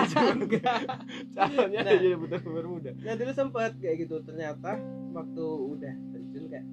calonnya 1.35 1.79
ada 1.81 1.91
Nah. 1.93 2.01
youtuber 2.01 2.65
muda. 2.65 2.89
Nah 2.97 3.13
dulu 3.13 3.31
sempet 3.31 3.71
kayak 3.77 3.95
gitu 4.01 4.15
ternyata 4.23 4.79
waktu 5.11 5.43
udah 5.43 5.93
terjun 6.11 6.45
kayak 6.47 6.65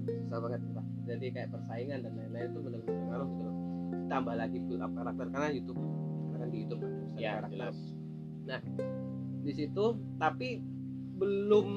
susah 0.00 0.38
banget 0.40 0.60
lah 0.72 0.86
jadi 1.04 1.26
kayak 1.30 1.48
persaingan 1.52 1.98
dan 2.00 2.12
lain-lain 2.16 2.48
itu 2.48 2.60
benar-benar 2.62 2.96
pengaruh 2.96 3.26
gitu 3.28 3.42
loh. 3.42 3.56
Tambah 4.06 4.34
lagi 4.34 4.58
build 4.62 4.80
up 4.80 4.92
karakter 4.94 5.26
karena 5.28 5.48
YouTube 5.50 5.80
karena 6.30 6.36
kan 6.38 6.48
di 6.48 6.58
YouTube 6.62 6.80
kan 6.80 6.92
ya 7.14 7.32
karakter. 7.36 7.52
jelas. 7.52 7.76
Di 9.40 9.52
situ 9.52 9.84
tapi 10.16 10.48
belum 11.16 11.68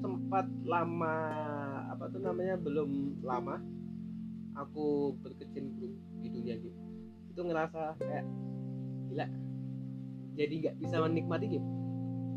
sempat 0.00 0.48
lama 0.64 1.16
apa 1.92 2.08
tuh 2.08 2.18
namanya 2.18 2.56
belum 2.56 3.20
lama 3.20 3.60
aku 4.56 5.14
berkecimpung 5.20 5.94
di 6.24 6.28
dunia 6.32 6.56
game. 6.56 6.78
Itu 7.30 7.44
ngerasa 7.44 8.00
kayak 8.00 8.24
gila 9.12 9.26
jadi 10.36 10.54
nggak 10.68 10.76
bisa 10.80 10.96
menikmati 11.00 11.46
game. 11.48 11.68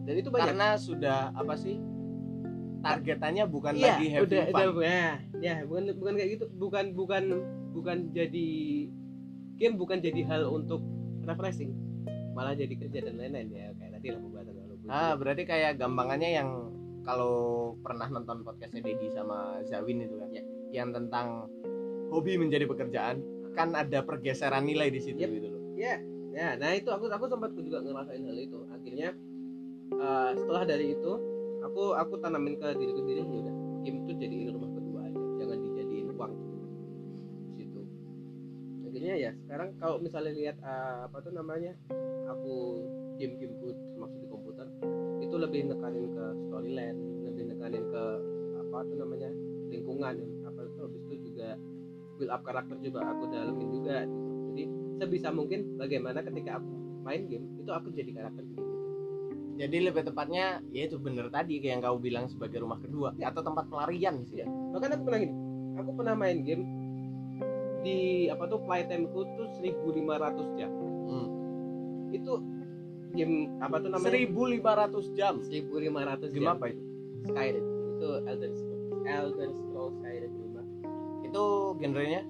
Dan 0.08 0.14
itu 0.20 0.30
banyak. 0.32 0.56
Karena 0.56 0.70
sudah 0.80 1.36
apa 1.36 1.54
sih 1.60 1.76
targetannya 2.80 3.44
bukan 3.52 3.76
iya 3.76 4.00
lagi 4.00 4.08
having 4.08 4.24
udah, 4.32 4.44
fun. 4.56 4.68
udah 4.80 4.88
ya, 4.88 5.12
ya 5.44 5.56
bukan 5.68 5.84
bukan 6.00 6.14
kayak 6.16 6.30
gitu. 6.40 6.46
Bukan 6.56 6.86
bukan 6.96 7.24
bukan 7.76 7.98
jadi 8.16 8.48
game 9.60 9.76
bukan 9.76 10.00
jadi 10.00 10.24
hal 10.28 10.48
untuk 10.48 10.80
refreshing 11.28 11.76
malah 12.32 12.56
jadi 12.56 12.72
kerja 12.72 13.04
dan 13.12 13.20
lain-lain. 13.20 13.52
Ya 13.52 13.68
kayak 13.76 14.00
tadi 14.00 14.08
lah 14.16 14.20
pembahasan 14.24 14.60
ah 14.90 15.14
berarti 15.14 15.46
kayak 15.46 15.78
gampangannya 15.78 16.30
yang 16.42 16.50
kalau 17.06 17.74
pernah 17.86 18.10
nonton 18.10 18.42
podcastnya 18.42 18.82
Dedi 18.82 19.14
sama 19.14 19.62
Zawin 19.70 20.02
itu 20.02 20.18
kan 20.18 20.30
Ya. 20.34 20.44
yang 20.74 20.90
tentang 20.90 21.46
hobi 22.10 22.38
menjadi 22.38 22.66
pekerjaan. 22.66 23.22
Kan 23.58 23.74
ada 23.74 24.06
pergeseran 24.06 24.66
nilai 24.66 24.89
di 24.89 25.01
situ 25.01 25.20
Yep. 25.20 25.32
gitu 25.36 25.48
loh. 25.50 25.62
Ya 25.75 25.96
ya. 26.34 26.56
Nah 26.58 26.72
itu 26.75 26.89
aku 26.89 27.10
aku 27.10 27.25
sempat 27.28 27.51
juga 27.58 27.82
ngerasain 27.82 28.24
hal 28.24 28.38
itu. 28.38 28.60
Akhirnya 28.70 29.10
eh, 29.94 30.32
setelah 30.38 30.63
dari 30.66 30.94
itu 30.94 31.12
aku 31.60 31.94
aku 31.98 32.13
tanamin 32.22 32.56
ke 32.56 32.68
diriku 32.78 33.00
sendiri 33.04 33.20
ya 33.25 33.39
udah 33.46 33.56
game 33.84 33.98
itu 34.06 34.12
jadiin 34.16 34.50
rumah 34.54 34.72
kedua 34.72 35.00
aja. 35.08 35.22
Jangan 35.42 35.58
dijadiin 35.60 36.08
uang. 36.13 36.34
Di 37.46 37.51
situ 37.58 37.82
akhirnya 38.89 39.16
ya 39.18 39.32
sekarang 39.46 39.70
kalau 39.78 39.98
misalnya 40.00 40.34
lihat 40.34 40.58
eh, 40.62 40.98
apa 41.10 41.18
tuh 41.22 41.34
namanya 41.36 41.74
aku 42.30 42.54
game-gameku 43.20 43.75
termasuk 43.98 44.18
di 44.24 44.28
komputer 44.32 44.68
itu 45.20 45.36
lebih 45.36 45.68
nekanin 45.68 46.08
ke 46.16 46.25
storyline 46.48 46.98
lebih 47.28 47.44
nekanin 47.51 47.84
ke 47.92 48.04
apa 48.63 48.78
tuh 48.86 48.96
namanya 48.96 49.30
lingkungan. 49.68 50.16
Apa 50.48 50.60
itu 50.63 50.80
habis 50.80 51.01
itu 51.10 51.16
juga 51.34 51.58
build 52.20 52.32
up 52.36 52.44
karakter 52.44 52.76
juga 52.84 53.00
aku 53.08 53.24
dalemin 53.32 53.68
juga 53.72 54.04
gitu. 54.04 54.28
jadi 54.52 54.64
sebisa 55.00 55.30
mungkin 55.32 55.80
bagaimana 55.80 56.20
ketika 56.20 56.60
aku 56.60 56.70
main 57.08 57.24
game 57.32 57.48
itu 57.56 57.72
aku 57.72 57.88
jadi 57.96 58.12
karakter 58.12 58.44
di 58.44 58.54
game 58.60 58.68
itu. 58.68 58.86
jadi 59.56 59.78
lebih 59.88 60.04
tepatnya 60.04 60.60
ya 60.76 60.92
itu 60.92 61.00
bener 61.00 61.32
tadi 61.32 61.64
kayak 61.64 61.80
yang 61.80 61.82
kau 61.82 61.96
bilang 61.96 62.28
sebagai 62.28 62.60
rumah 62.60 62.80
kedua 62.84 63.16
Ya. 63.16 63.32
atau 63.32 63.40
tempat 63.40 63.72
pelarian 63.72 64.28
sih 64.28 64.44
Ya. 64.44 64.48
bahkan 64.76 65.00
aku 65.00 65.04
pernah 65.08 65.20
gini 65.24 65.36
aku 65.80 65.92
pernah 65.96 66.16
main 66.20 66.40
game 66.44 66.64
di 67.80 68.28
apa 68.28 68.44
tuh 68.52 68.60
playtimeku 68.68 69.24
tuh 69.40 69.48
1500 69.64 70.60
jam 70.60 70.68
hmm. 70.68 71.28
itu 72.12 72.32
game 73.16 73.56
apa 73.64 73.80
tuh 73.80 73.90
namanya 73.90 74.20
1500 74.20 75.18
jam 75.18 75.34
1500 75.40 76.36
game 76.36 76.44
jam 76.44 76.56
apa 76.60 76.66
itu 76.76 76.84
Skyrim 77.20 77.66
itu 77.96 78.10
Elden 78.28 78.52
Scrolls 78.56 78.84
Elden 79.08 79.52
Scrolls 79.56 79.60
Skyrim 79.60 79.69
5 79.69 79.69
itu 81.30 81.46
genrenya? 81.78 82.22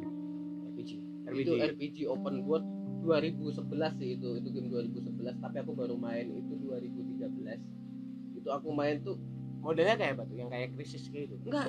RPG. 0.70 0.90
RPG. 1.26 1.40
Itu 1.42 1.54
RPG 1.56 1.98
open 2.06 2.44
world 2.44 2.68
2011 3.00 3.56
sih 3.96 4.20
itu 4.20 4.28
itu 4.36 4.48
game 4.50 4.68
2011 4.68 5.40
tapi 5.40 5.56
aku 5.58 5.72
baru 5.72 5.96
main 5.96 6.28
itu 6.30 6.52
2013 6.60 7.64
itu 8.36 8.50
aku 8.50 8.70
main 8.70 9.00
tuh 9.00 9.16
modelnya 9.60 9.96
kayak 9.96 10.20
apa 10.20 10.24
tuh? 10.26 10.36
Yang 10.36 10.50
kayak 10.52 10.68
krisis 10.76 11.04
kayak 11.08 11.26
gitu? 11.30 11.48
Enggak 11.48 11.68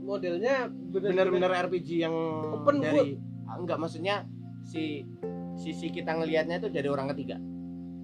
modelnya 0.00 0.54
bener-bener 0.90 1.50
RPG 1.60 1.88
yang 2.00 2.14
Open 2.56 2.80
dari 2.80 3.20
Ah, 3.44 3.58
enggak 3.58 3.76
maksudnya 3.76 4.24
si 4.62 5.02
sisi 5.54 5.90
kita 5.90 6.14
ngelihatnya 6.14 6.56
itu 6.56 6.68
dari 6.68 6.86
orang 6.86 7.10
ketiga. 7.10 7.36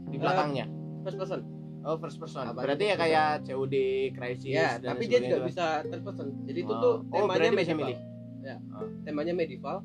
Di 0.06 0.16
Eh, 0.16 0.21
belakangnya. 0.21 0.66
first 1.00 1.16
person. 1.16 1.40
Oh 1.80 1.95
first 1.97 2.18
person. 2.18 2.50
Apa 2.50 2.66
berarti 2.66 2.83
itu 2.83 2.90
ya 2.90 2.97
kayak 2.99 3.28
COD 3.47 3.75
Crisis 4.12 4.50
ya 4.50 4.76
dan 4.76 4.99
tapi 4.99 5.06
dia 5.06 5.23
juga 5.23 5.37
itu 5.38 5.47
bisa 5.47 5.66
third 5.83 6.02
person. 6.02 6.26
Jadi 6.45 6.59
itu 6.61 6.73
Oh. 6.73 6.80
tuh 6.83 6.95
Oh, 7.06 7.25
temanya 7.25 7.30
berarti 7.47 7.56
bisa 7.56 7.75
milih. 7.75 7.99
Ya. 8.46 8.58
Oh. 8.74 8.88
temanya 9.02 9.34
medieval. 9.34 9.82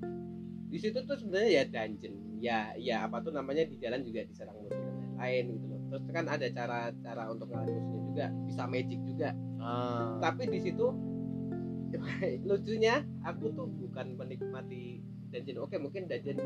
Di 0.72 0.78
situ 0.80 1.04
tuh 1.04 1.18
sebenarnya 1.18 1.50
ya 1.52 1.64
dungeon. 1.68 2.16
Ya 2.42 2.60
ya 2.78 3.06
apa 3.06 3.22
tuh 3.22 3.34
namanya 3.34 3.68
di 3.68 3.78
jalan 3.78 4.02
juga 4.02 4.26
diserang 4.26 4.58
musuh 4.62 4.78
dan 4.78 4.96
lain-lain 4.98 5.46
gitu 5.58 5.66
loh. 5.68 5.80
Terus 5.92 6.04
kan 6.14 6.26
ada 6.30 6.48
cara-cara 6.48 7.24
untuk 7.30 7.48
ngalahin 7.52 7.76
musuhnya 7.76 8.02
juga. 8.08 8.26
Bisa 8.48 8.62
magic 8.70 9.00
juga. 9.04 9.30
Ah. 9.62 10.18
tapi 10.18 10.50
di 10.50 10.58
situ 10.58 10.90
lucunya 12.50 13.06
aku 13.22 13.54
tuh 13.54 13.68
bukan 13.68 14.18
menikmati 14.18 15.04
dungeon. 15.30 15.58
Oke 15.62 15.78
mungkin 15.78 16.10
dungeon 16.10 16.40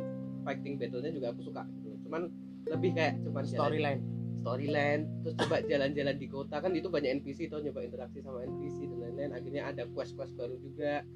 fighting 0.45 0.75
battle-nya 0.77 1.12
juga 1.15 1.27
aku 1.34 1.41
suka 1.41 1.63
gitu. 1.81 1.98
cuman 2.05 2.29
lebih 2.69 2.91
kayak 2.98 3.22
cuman 3.22 3.43
storyline. 3.45 4.01
Storyline. 4.45 5.03
Terus 5.25 5.36
coba 5.41 5.57
jalan-jalan 5.65 6.15
di 6.22 6.27
kota. 6.29 6.62
Kan 6.62 6.77
itu 6.77 6.89
banyak 6.89 7.22
NPC 7.22 7.50
tuh 7.50 7.65
nyoba 7.65 7.81
interaksi 7.81 8.22
sama 8.22 8.45
NPC 8.45 8.85
lain-lain 9.15 9.31
akhirnya 9.31 9.63
ada 9.72 9.84
quest-quest 9.95 10.36
baru 10.36 10.60
juga. 10.60 11.07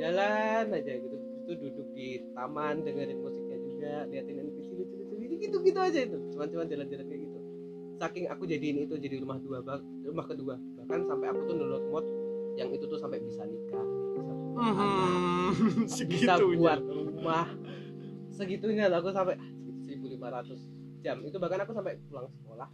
Jalan 0.00 0.72
aja 0.72 0.92
gitu. 0.96 1.16
Itu 1.44 1.52
duduk 1.60 1.88
di 1.92 2.24
taman 2.32 2.80
dengerin 2.80 3.20
musiknya 3.20 3.58
juga 3.60 3.92
liatin 4.08 4.40
NPC 4.40 4.68
lucu-lucu 4.72 5.14
gitu 5.20 5.34
gitu 5.36 5.56
gitu 5.60 5.78
aja 5.78 6.00
itu. 6.00 6.16
Cuman-cuman 6.32 6.66
jalan-jalan 6.66 7.04
kayak 7.04 7.20
gitu. 7.28 7.38
Saking 8.00 8.24
aku 8.32 8.42
jadiin 8.48 8.88
itu 8.88 8.94
jadi 8.96 9.20
rumah 9.20 9.36
dua 9.36 9.60
bang 9.60 9.84
rumah 10.08 10.24
kedua. 10.24 10.56
Bahkan 10.56 11.00
sampai 11.04 11.26
aku 11.28 11.40
tuh 11.44 11.54
download 11.60 11.84
mod 11.92 12.06
yang 12.56 12.72
itu 12.72 12.84
tuh 12.88 12.96
sampai 12.96 13.20
bisa 13.20 13.44
nikah. 13.44 13.84
Bisa 13.84 14.32
punya 14.32 14.32
anak, 14.32 15.20
Hmm, 15.52 16.08
bisa 16.12 16.32
buat 16.40 16.80
rumah. 16.80 17.46
Segitunya 18.32 18.88
lah 18.88 19.04
aku 19.04 19.12
sampai 19.12 19.36
ah, 19.36 19.50
1500 19.84 21.04
jam. 21.04 21.20
Itu 21.20 21.36
bahkan 21.36 21.60
aku 21.68 21.72
sampai 21.76 22.00
pulang 22.08 22.32
sekolah. 22.32 22.68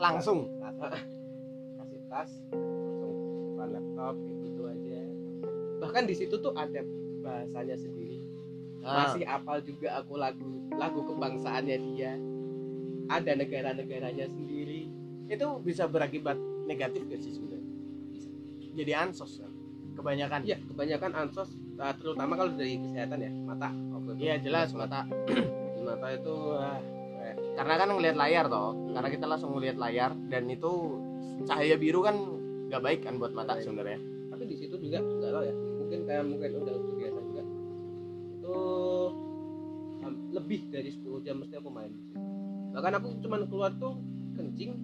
Langsung? 0.00 0.48
Tas, 0.80 1.04
kasih 1.76 2.00
tas 2.08 2.30
depan 3.64 3.80
laptop 3.80 4.14
gitu 4.44 4.62
aja. 4.68 5.00
Bahkan 5.80 6.02
di 6.04 6.14
situ 6.14 6.34
tuh 6.36 6.52
ada 6.52 6.80
bahasanya 7.24 7.76
sendiri. 7.80 8.20
Ah. 8.84 9.08
masih 9.08 9.24
apal 9.24 9.64
juga 9.64 9.96
aku 9.96 10.20
lagu 10.20 10.44
lagu 10.76 11.00
kebangsaannya 11.08 11.76
dia. 11.88 12.12
Ada 13.08 13.32
negara-negaranya 13.32 14.28
sendiri. 14.28 14.92
Itu 15.24 15.56
bisa 15.64 15.88
berakibat 15.88 16.36
negatif 16.68 17.08
gak 17.08 17.20
sih 17.24 17.32
sebenarnya? 17.32 17.72
Jadi 18.76 18.92
ansos 18.92 19.40
kan 19.40 19.48
kebanyakan? 19.96 20.44
Ya 20.44 20.60
kebanyakan 20.60 21.16
ansos 21.16 21.56
uh, 21.80 21.94
terutama 21.96 22.36
kalau 22.36 22.52
dari 22.52 22.76
kesehatan 22.76 23.18
ya 23.24 23.32
mata. 23.48 23.72
Iya 24.20 24.36
jelas 24.44 24.76
mata. 24.76 25.08
Mata 25.80 26.06
itu 26.12 26.36
kayak 27.16 27.36
karena 27.56 27.74
kan 27.80 27.88
ngelihat 27.88 28.16
layar 28.20 28.44
toh. 28.52 28.76
Karena 28.92 29.08
kita 29.08 29.24
langsung 29.24 29.56
ngelihat 29.56 29.76
layar 29.80 30.12
dan 30.28 30.44
itu 30.52 31.00
cahaya 31.48 31.80
biru 31.80 32.04
kan 32.04 32.33
gak 32.74 32.82
baik 32.82 33.00
kan 33.06 33.22
buat 33.22 33.30
mata 33.30 33.54
sebenarnya. 33.62 34.02
Tapi 34.34 34.50
di 34.50 34.56
situ 34.58 34.74
juga 34.82 34.98
nggak 34.98 35.30
tahu 35.30 35.44
ya. 35.46 35.54
Mungkin 35.54 35.98
kayak 36.10 36.24
mungkin 36.26 36.50
udah 36.58 36.74
kebiasaan 36.74 37.24
juga. 37.30 37.42
Itu 38.34 38.56
lebih 40.34 40.60
dari 40.74 40.90
10 40.90 41.22
jam 41.22 41.38
mesti 41.38 41.54
aku 41.54 41.70
main 41.70 41.94
di 41.94 42.02
situ. 42.02 42.18
Bahkan 42.74 42.92
aku 42.98 43.08
cuman 43.22 43.46
keluar 43.46 43.70
tuh 43.78 43.94
kencing 44.34 44.74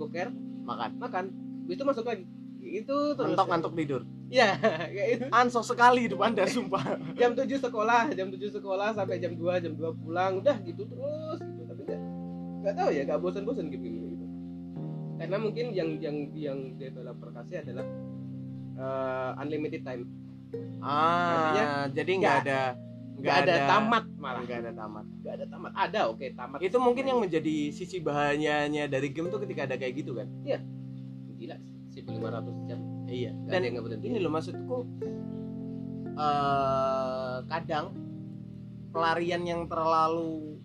boker 0.00 0.32
makan. 0.64 0.90
makan. 0.96 1.24
Habis 1.68 1.76
itu 1.76 1.84
masuk 1.84 2.04
lagi. 2.08 2.24
Itu 2.60 2.96
terus 3.12 3.36
ngantuk 3.36 3.48
ngantuk 3.52 3.72
tidur. 3.76 4.02
Ya 4.32 4.56
kayak 4.96 5.08
itu. 5.20 5.24
Ansos 5.28 5.68
sekali 5.68 6.08
hidup 6.08 6.24
anda 6.24 6.48
sumpah. 6.48 6.96
Jam 7.20 7.36
7 7.36 7.44
sekolah 7.60 8.16
jam 8.16 8.32
7 8.32 8.40
sekolah 8.48 8.96
sampai 8.96 9.20
jam 9.20 9.36
2 9.36 9.60
jam 9.60 9.76
2 9.76 10.00
pulang. 10.00 10.40
Udah 10.40 10.56
gitu 10.64 10.88
terus 10.88 11.38
gitu. 11.44 11.62
Tapi 11.68 11.80
nggak 11.84 12.00
nggak 12.64 12.74
tahu 12.80 12.88
ya 12.96 13.02
nggak 13.04 13.20
bosan-bosan 13.20 13.68
gitu 13.68 13.99
karena 15.20 15.36
mungkin 15.36 15.66
yang 15.76 16.00
yang 16.00 16.16
yang 16.32 16.58
developer 16.80 17.28
kasih 17.36 17.60
adalah 17.60 17.84
uh, 18.80 19.36
unlimited 19.44 19.84
time. 19.84 20.08
Ah 20.80 20.96
Artinya, 21.28 21.64
jadi 21.92 22.12
nggak 22.24 22.36
ada 22.48 22.60
nggak 23.20 23.36
ada, 23.44 23.54
tamat 23.68 24.04
malah. 24.16 24.40
nggak 24.48 24.58
ada 24.64 24.72
tamat. 24.72 25.04
Nggak 25.20 25.34
ada 25.36 25.46
tamat. 25.52 25.70
Ada 25.76 26.00
oke 26.08 26.26
tamat. 26.32 26.58
Itu 26.64 26.80
mungkin 26.80 27.04
yang 27.04 27.20
menjadi 27.20 27.68
sisi 27.68 28.00
bahagianya 28.00 28.88
dari 28.88 29.12
game 29.12 29.28
tuh 29.28 29.44
ketika 29.44 29.68
ada 29.68 29.76
kayak 29.76 30.00
gitu 30.00 30.16
kan? 30.16 30.24
Gila 31.36 31.56
sih 31.92 32.00
1500 32.00 32.68
jam. 32.68 32.80
Iya 33.10 33.30
nggak 33.36 33.52
dan 33.52 33.60
ada 33.76 33.96
ini 34.00 34.18
loh 34.22 34.32
maksudku 34.32 34.78
eh 36.20 37.36
kadang 37.44 37.92
pelarian 38.88 39.42
yang 39.44 39.62
terlalu 39.68 40.59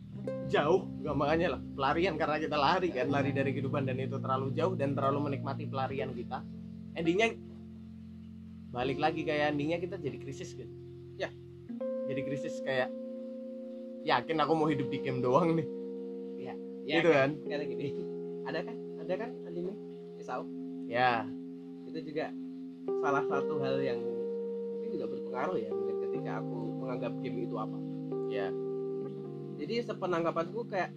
jauh 0.46 0.86
gak 1.02 1.16
makanya 1.18 1.58
lah 1.58 1.62
pelarian 1.74 2.16
karena 2.16 2.38
kita 2.38 2.58
lari 2.58 2.90
kan 2.94 3.08
lari 3.10 3.34
dari 3.34 3.50
kehidupan 3.54 3.90
dan 3.90 3.98
itu 3.98 4.18
terlalu 4.22 4.54
jauh 4.54 4.74
dan 4.78 4.94
terlalu 4.94 5.32
menikmati 5.32 5.66
pelarian 5.66 6.14
kita. 6.14 6.42
Endingnya 6.96 7.34
balik 8.70 9.00
lagi 9.00 9.24
kayak 9.24 9.56
endingnya 9.56 9.82
kita 9.82 9.98
jadi 9.98 10.18
krisis 10.22 10.54
gitu. 10.54 10.70
Ya. 11.16 11.32
jadi 12.06 12.22
krisis 12.28 12.60
kayak 12.62 12.92
yakin 14.06 14.38
aku 14.38 14.54
mau 14.54 14.70
hidup 14.70 14.92
di 14.94 15.02
game 15.02 15.24
doang 15.24 15.58
nih. 15.58 15.68
Ya 16.86 17.02
gitu 17.02 17.10
kan? 17.10 17.30
kayak 17.42 17.66
gini. 17.66 17.98
Ada 18.46 18.60
kan 18.62 18.78
ada 19.02 19.14
kan 19.18 19.30
anime 19.50 19.74
Isau 20.22 20.46
ya. 20.86 21.26
Itu 21.90 22.00
juga 22.06 22.30
salah 23.02 23.26
satu 23.26 23.58
hal 23.66 23.82
yang 23.82 24.00
mungkin 24.70 24.90
juga 24.94 25.06
berpengaruh 25.10 25.58
ya 25.58 25.70
ketika 26.06 26.32
aku 26.46 26.58
menganggap 26.86 27.14
game 27.26 27.38
itu 27.50 27.56
apa. 27.58 27.78
Ya 28.30 28.54
jadi 29.56 29.88
sepenanggapanku 29.88 30.68
kayak 30.68 30.92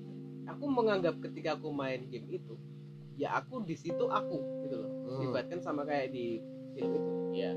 aku 0.51 0.65
menganggap 0.67 1.21
ketika 1.23 1.55
aku 1.55 1.71
main 1.71 2.09
game 2.11 2.27
itu 2.31 2.55
ya 3.19 3.35
aku 3.35 3.63
di 3.67 3.75
situ 3.75 4.07
aku 4.07 4.39
gitu 4.67 4.77
loh. 4.79 4.91
Hmm. 4.91 5.19
dilibatkan 5.21 5.59
sama 5.59 5.83
kayak 5.83 6.15
di 6.15 6.39
film 6.75 6.91
itu. 6.95 7.13
Ya 7.35 7.53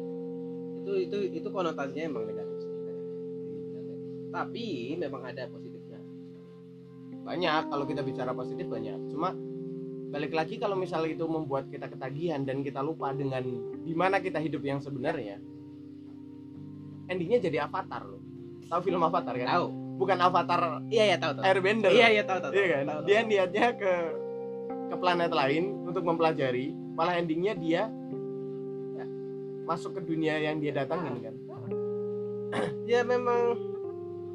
itu 0.82 0.92
itu 1.10 1.18
itu 1.42 1.48
konotasinya 1.54 2.10
emang 2.10 2.26
negatif 2.26 2.58
sih. 2.66 2.74
Tapi 4.34 4.66
memang 4.98 5.22
ada 5.28 5.46
positifnya. 5.50 6.02
Banyak 7.22 7.70
kalau 7.70 7.86
kita 7.86 8.02
bicara 8.02 8.34
positif 8.34 8.66
banyak. 8.66 8.98
Cuma 9.14 9.38
balik 10.12 10.34
lagi 10.36 10.58
kalau 10.60 10.76
misalnya 10.76 11.16
itu 11.16 11.24
membuat 11.30 11.70
kita 11.72 11.88
ketagihan 11.88 12.44
dan 12.44 12.66
kita 12.66 12.84
lupa 12.84 13.16
dengan 13.16 13.46
di 13.86 13.94
mana 13.96 14.20
kita 14.20 14.42
hidup 14.44 14.60
yang 14.66 14.84
sebenarnya 14.84 15.40
endingnya 17.08 17.40
jadi 17.44 17.70
avatar 17.70 18.08
loh. 18.08 18.22
Tahu 18.68 18.82
film 18.82 19.04
avatar 19.04 19.36
kan? 19.36 19.48
Tahu 19.48 19.81
bukan 20.02 20.18
avatar. 20.18 20.82
Iya 20.90 21.04
iya 21.14 21.18
tahu 21.22 21.32
tahu. 21.38 21.44
Airbender. 21.46 21.92
Iya 21.94 22.08
iya 22.10 22.24
tahu 22.26 22.40
tahu 22.42 22.52
iya 22.58 22.66
kan? 22.66 22.84
tahu, 22.90 22.98
tahu. 22.98 23.06
dia 23.06 23.20
niatnya 23.22 23.66
ke 23.78 23.94
ke 24.90 24.96
planet 24.98 25.32
lain 25.32 25.64
untuk 25.86 26.02
mempelajari. 26.02 26.74
Malah 26.98 27.22
endingnya 27.22 27.54
dia 27.54 27.86
ya, 28.98 29.06
masuk 29.70 30.02
ke 30.02 30.02
dunia 30.02 30.42
yang 30.42 30.58
dia 30.58 30.74
datangin 30.74 31.22
kan. 31.22 31.36
Ya 32.92 33.08
memang 33.08 33.56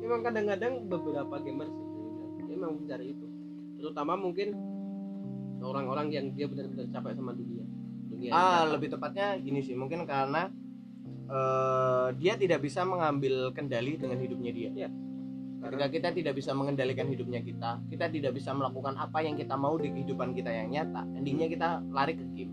memang 0.00 0.24
kadang-kadang 0.24 0.88
beberapa 0.88 1.36
gamers 1.36 1.68
itu 1.68 1.92
dia 2.40 2.46
memang 2.48 2.80
mencari 2.80 3.12
itu. 3.12 3.26
Terutama 3.76 4.16
mungkin 4.16 4.56
orang-orang 5.60 6.08
yang 6.14 6.26
dia 6.32 6.48
benar-benar 6.48 6.88
capek 6.88 7.12
sama 7.12 7.36
dunia. 7.36 7.68
Dunia 8.08 8.30
ah 8.32 8.64
lebih 8.64 8.88
tepatnya 8.88 9.36
gini 9.36 9.60
sih 9.60 9.76
mungkin 9.76 10.08
karena 10.08 10.48
eh, 11.28 12.08
dia 12.16 12.40
tidak 12.40 12.64
bisa 12.64 12.88
mengambil 12.88 13.52
kendali 13.52 14.00
dengan 14.00 14.16
hidupnya 14.16 14.52
dia. 14.56 14.70
Iya. 14.72 14.90
Ketika 15.68 15.86
kita 15.88 16.08
tidak 16.12 16.34
bisa 16.34 16.50
mengendalikan 16.50 17.06
hidupnya 17.06 17.40
kita 17.40 17.82
kita 17.86 18.06
tidak 18.08 18.32
bisa 18.32 18.50
melakukan 18.50 18.94
apa 18.94 19.18
yang 19.20 19.34
kita 19.34 19.54
mau 19.54 19.74
di 19.74 19.90
kehidupan 19.90 20.32
kita 20.32 20.48
yang 20.48 20.70
nyata 20.70 21.02
endingnya 21.12 21.46
kita 21.46 21.68
lari 21.88 22.14
ke 22.14 22.24
game 22.32 22.52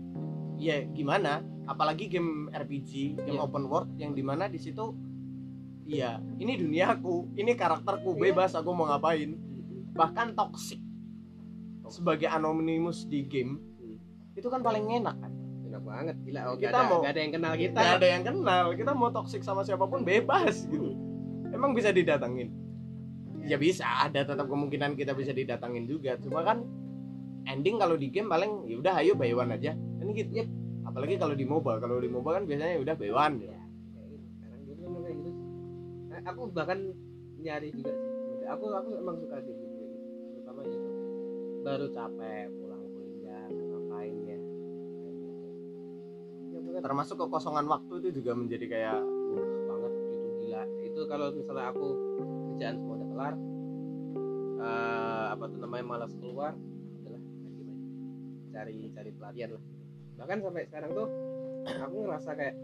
ya 0.56 0.82
gimana 0.86 1.38
apalagi 1.64 2.06
game 2.06 2.48
RPG 2.48 3.18
game 3.20 3.34
Iya. 3.34 3.42
open 3.42 3.64
world 3.66 3.90
yang 3.96 4.12
di 4.12 4.20
mana 4.20 4.46
di 4.46 4.58
situ 4.58 4.94
Iya, 5.84 6.16
ini 6.40 6.56
duniaku, 6.56 7.36
ini 7.36 7.52
karakterku, 7.52 8.16
Iya. 8.16 8.32
bebas 8.32 8.56
aku 8.56 8.72
mau 8.72 8.88
ngapain. 8.88 9.36
Bahkan 9.92 10.32
toxic 10.32 10.80
sebagai 11.86 12.24
anonymous 12.24 13.04
di 13.04 13.20
game 13.22 13.60
Hmm. 13.76 14.00
itu 14.32 14.48
kan 14.48 14.64
paling 14.64 14.88
enak 14.90 15.12
kan. 15.14 15.28
enak 15.62 15.82
banget 15.84 16.16
gila 16.22 16.40
oh, 16.46 16.56
Kita 16.56 16.72
ada, 16.72 16.88
mau- 16.88 17.02
nggak 17.02 17.12
ada 17.12 17.20
yang 17.20 17.32
kenal 17.32 17.52
kita 17.52 17.76
Gak 17.76 17.94
ada 17.94 18.06
yang 18.08 18.22
kenal, 18.24 18.64
kita 18.72 18.92
mau 18.94 19.10
toxic 19.10 19.42
sama 19.42 19.60
siapa 19.60 19.84
pun 19.84 20.00
bebas 20.02 20.64
gitu. 20.64 20.96
Emang 21.50 21.76
bisa 21.76 21.90
didatangin? 21.90 22.48
Ya 23.44 23.56
bisa, 23.60 23.84
ada 23.84 24.24
tetap 24.24 24.46
kemungkinan 24.48 24.96
kita 24.96 25.12
bisa 25.12 25.36
didatangin 25.36 25.84
juga. 25.84 26.16
Cuma 26.20 26.40
kan 26.44 26.64
ending 27.44 27.76
kalau 27.76 27.94
di 28.00 28.08
game 28.08 28.32
paling 28.32 28.64
ya 28.64 28.76
udah 28.80 28.94
ayo 29.04 29.12
buy 29.14 29.32
one 29.36 29.52
aja. 29.52 29.76
Kan 29.76 30.06
gitu. 30.16 30.30
Yep. 30.32 30.48
Apalagi 30.84 31.14
kalau 31.20 31.34
di 31.36 31.44
MOBA, 31.44 31.80
kalau 31.80 32.00
di 32.00 32.08
MOBA 32.08 32.30
kan 32.40 32.44
biasanya 32.48 32.72
ya 32.76 32.80
udah 32.80 32.94
buy 32.96 33.10
one. 33.12 33.36
Ya, 33.40 33.52
kayak 33.52 34.08
gitu. 34.12 34.24
sekarang 34.32 35.02
kayak 35.04 35.18
gitu. 35.20 35.40
Nah, 36.08 36.20
aku 36.28 36.40
bahkan 36.52 36.78
nyari 37.44 37.68
juga 37.76 37.92
sih 37.92 38.14
aku 38.48 38.64
aku 38.72 38.90
emang 39.00 39.16
suka 39.20 39.36
game 39.40 39.60
gitu 39.60 39.84
gitu 39.84 39.96
terutama 40.36 40.60
itu 40.64 40.78
baru 41.64 41.86
capek 41.92 42.46
pulang 42.60 42.84
kuliah 42.92 43.44
ngapain 43.48 44.16
ya 44.28 44.38
gitu. 46.52 46.68
ya 46.72 46.80
Termasuk 46.84 47.16
kekosongan 47.20 47.66
waktu 47.68 47.92
itu 48.04 48.08
juga 48.20 48.32
menjadi 48.36 48.66
kayak 48.68 49.00
Wah, 49.04 49.48
banget 49.68 49.92
itu 50.12 50.28
gila 50.44 50.62
itu 50.84 51.00
kalau 51.08 51.26
misalnya 51.32 51.66
aku 51.72 51.88
kerjaan 52.54 52.78
semua 52.78 52.94
udah 53.02 53.08
kelar. 53.10 53.34
Eh, 54.64 55.26
apa 55.34 55.44
tuh 55.50 55.58
namanya 55.58 55.84
malas 55.84 56.12
keluar 56.14 56.54
adalah 57.02 57.22
cari 58.54 58.78
cari 58.94 59.10
pelarian 59.10 59.50
lah. 59.58 59.62
Bahkan 60.22 60.36
sampai 60.38 60.62
sekarang 60.70 60.90
tuh 60.94 61.08
aku 61.66 61.96
ngerasa 62.06 62.30
kayak 62.38 62.54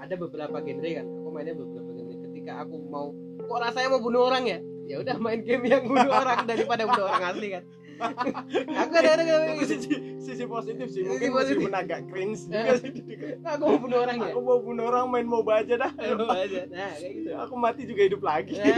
ada 0.00 0.14
beberapa 0.16 0.56
genre 0.64 0.90
kan. 0.96 1.06
Aku 1.20 1.28
mainnya 1.28 1.52
beberapa 1.52 1.90
genre. 1.92 2.16
Ketika 2.32 2.52
aku 2.64 2.76
mau 2.88 3.12
kok 3.36 3.60
rasanya 3.60 3.88
mau 3.92 4.00
bunuh 4.00 4.24
orang 4.24 4.48
ya? 4.48 4.58
Ya 4.88 4.96
udah 4.98 5.16
main 5.20 5.44
game 5.44 5.68
yang 5.68 5.84
bunuh 5.84 6.08
orang 6.08 6.42
daripada 6.50 6.88
bunuh 6.88 7.04
orang 7.04 7.24
asli 7.30 7.48
kan 7.52 7.62
aku 8.00 8.92
ada 8.94 9.10
ada 9.10 9.22
kayak 9.22 9.40
gitu. 9.54 9.64
sisi, 9.70 9.92
sisi 10.18 10.44
positif 10.44 10.86
sih. 10.88 11.00
Sisi 11.00 11.08
mungkin 11.08 11.28
positif. 11.30 11.56
meskipun 11.58 11.74
agak 11.74 12.00
cringe 12.06 12.40
juga 12.42 12.60
Eh. 12.66 12.76
sih. 12.76 12.92
aku 13.42 13.62
mau 13.64 13.78
bunuh 13.78 13.98
orang 14.00 14.16
ya? 14.16 14.26
Aku 14.26 14.40
mau 14.40 14.58
bunuh 14.58 14.84
orang 14.86 15.04
main 15.06 15.26
MOBA 15.26 15.52
aja 15.58 15.74
dah. 15.78 15.92
Aduh, 15.92 16.28
aja. 16.28 16.60
Nah 16.66 16.90
kayak 16.92 17.12
gitu. 17.14 17.30
Aku 17.42 17.54
mati 17.54 17.82
juga 17.84 18.02
hidup 18.02 18.22
lagi. 18.22 18.54
Nah, 18.54 18.68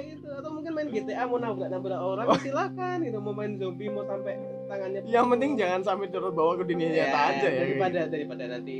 gitu. 0.00 0.28
Atau 0.30 0.50
mungkin 0.50 0.72
main 0.72 0.88
GTA 0.88 1.24
mau 1.24 1.36
nabrak 1.36 1.68
nabrak 1.68 1.98
orang 1.98 2.26
Oh. 2.26 2.36
silakan 2.36 2.96
gitu. 3.02 3.18
Mau 3.18 3.32
main 3.32 3.52
zombie 3.54 3.86
mau 3.86 4.02
sampai 4.02 4.34
tangannya 4.66 5.00
yang 5.04 5.26
penting 5.28 5.50
jangan 5.54 5.80
sampai 5.82 6.06
turut 6.08 6.30
bawa 6.30 6.54
ke 6.54 6.64
dunia 6.64 6.86
Ya, 6.86 6.94
nyata 7.04 7.20
aja 7.28 7.46
ya 7.46 7.60
daripada 7.60 8.00
daripada 8.06 8.44
nanti 8.48 8.76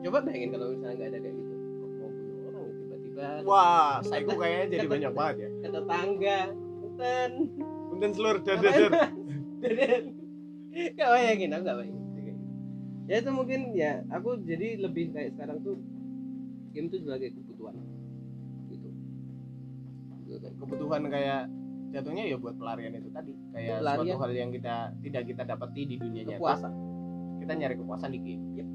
coba 0.00 0.18
bayangin 0.20 0.48
kalau 0.50 0.66
misalnya 0.70 0.94
nggak 0.94 1.08
ada 1.08 1.18
kayak 1.18 1.34
gitu. 1.34 1.54
Mau 1.96 2.08
bunuh 2.08 2.44
orang 2.46 2.66
tiba-tiba 2.74 3.26
wah 3.42 3.92
psycho 4.00 4.32
kayaknya 4.34 4.66
jadi 4.68 4.80
Kata- 4.80 4.92
banyak 4.92 5.12
banget 5.12 5.36
ya. 5.36 5.48
Ke 5.56 5.68
tetangga. 5.70 6.40
Punten 6.80 7.30
punten 8.00 8.16
seluruh 8.16 8.40
dar 8.40 8.56
dar 8.64 8.72
dar. 8.72 8.92
Gak 10.96 11.08
bayangin 11.12 11.52
aku 11.52 11.62
gak 11.68 11.76
bayangin. 11.84 12.36
Ya 13.04 13.14
itu 13.20 13.30
mungkin 13.36 13.60
ya 13.76 14.00
aku 14.08 14.40
jadi 14.40 14.80
lebih 14.80 15.12
kayak 15.12 15.36
sekarang 15.36 15.60
tuh 15.60 15.76
game 16.72 16.88
tuh 16.88 17.04
sebagai 17.04 17.36
kebutuhan. 17.36 17.76
Gitu. 18.72 18.88
Kebutuhan 20.56 21.02
kayak 21.12 21.52
jatuhnya 21.92 22.24
ya 22.24 22.40
buat 22.40 22.56
pelarian 22.56 22.96
itu 22.96 23.12
tadi. 23.12 23.36
Kayak 23.52 23.84
Pelarian. 23.84 24.16
suatu 24.16 24.22
hal 24.24 24.32
yang 24.32 24.50
kita 24.54 24.74
tidak 25.04 25.22
kita 25.28 25.42
dapati 25.44 25.80
di 25.84 25.96
dunia 26.00 26.22
nyata. 26.24 26.40
Kepuasan. 26.40 26.72
Kita 27.44 27.52
nyari 27.52 27.74
kepuasan 27.76 28.10
di 28.16 28.20
game. 28.24 28.44
Yep. 28.56 28.68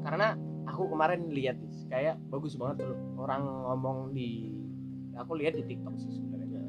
karena 0.00 0.32
aku 0.64 0.96
kemarin 0.96 1.28
lihat 1.28 1.60
kayak 1.92 2.16
bagus 2.32 2.56
banget 2.56 2.88
tuh 2.88 2.96
orang 3.20 3.44
ngomong 3.44 4.16
di 4.16 4.56
aku 5.12 5.36
lihat 5.36 5.60
di 5.60 5.68
TikTok 5.68 5.92
sih 6.00 6.08
sebenarnya. 6.08 6.64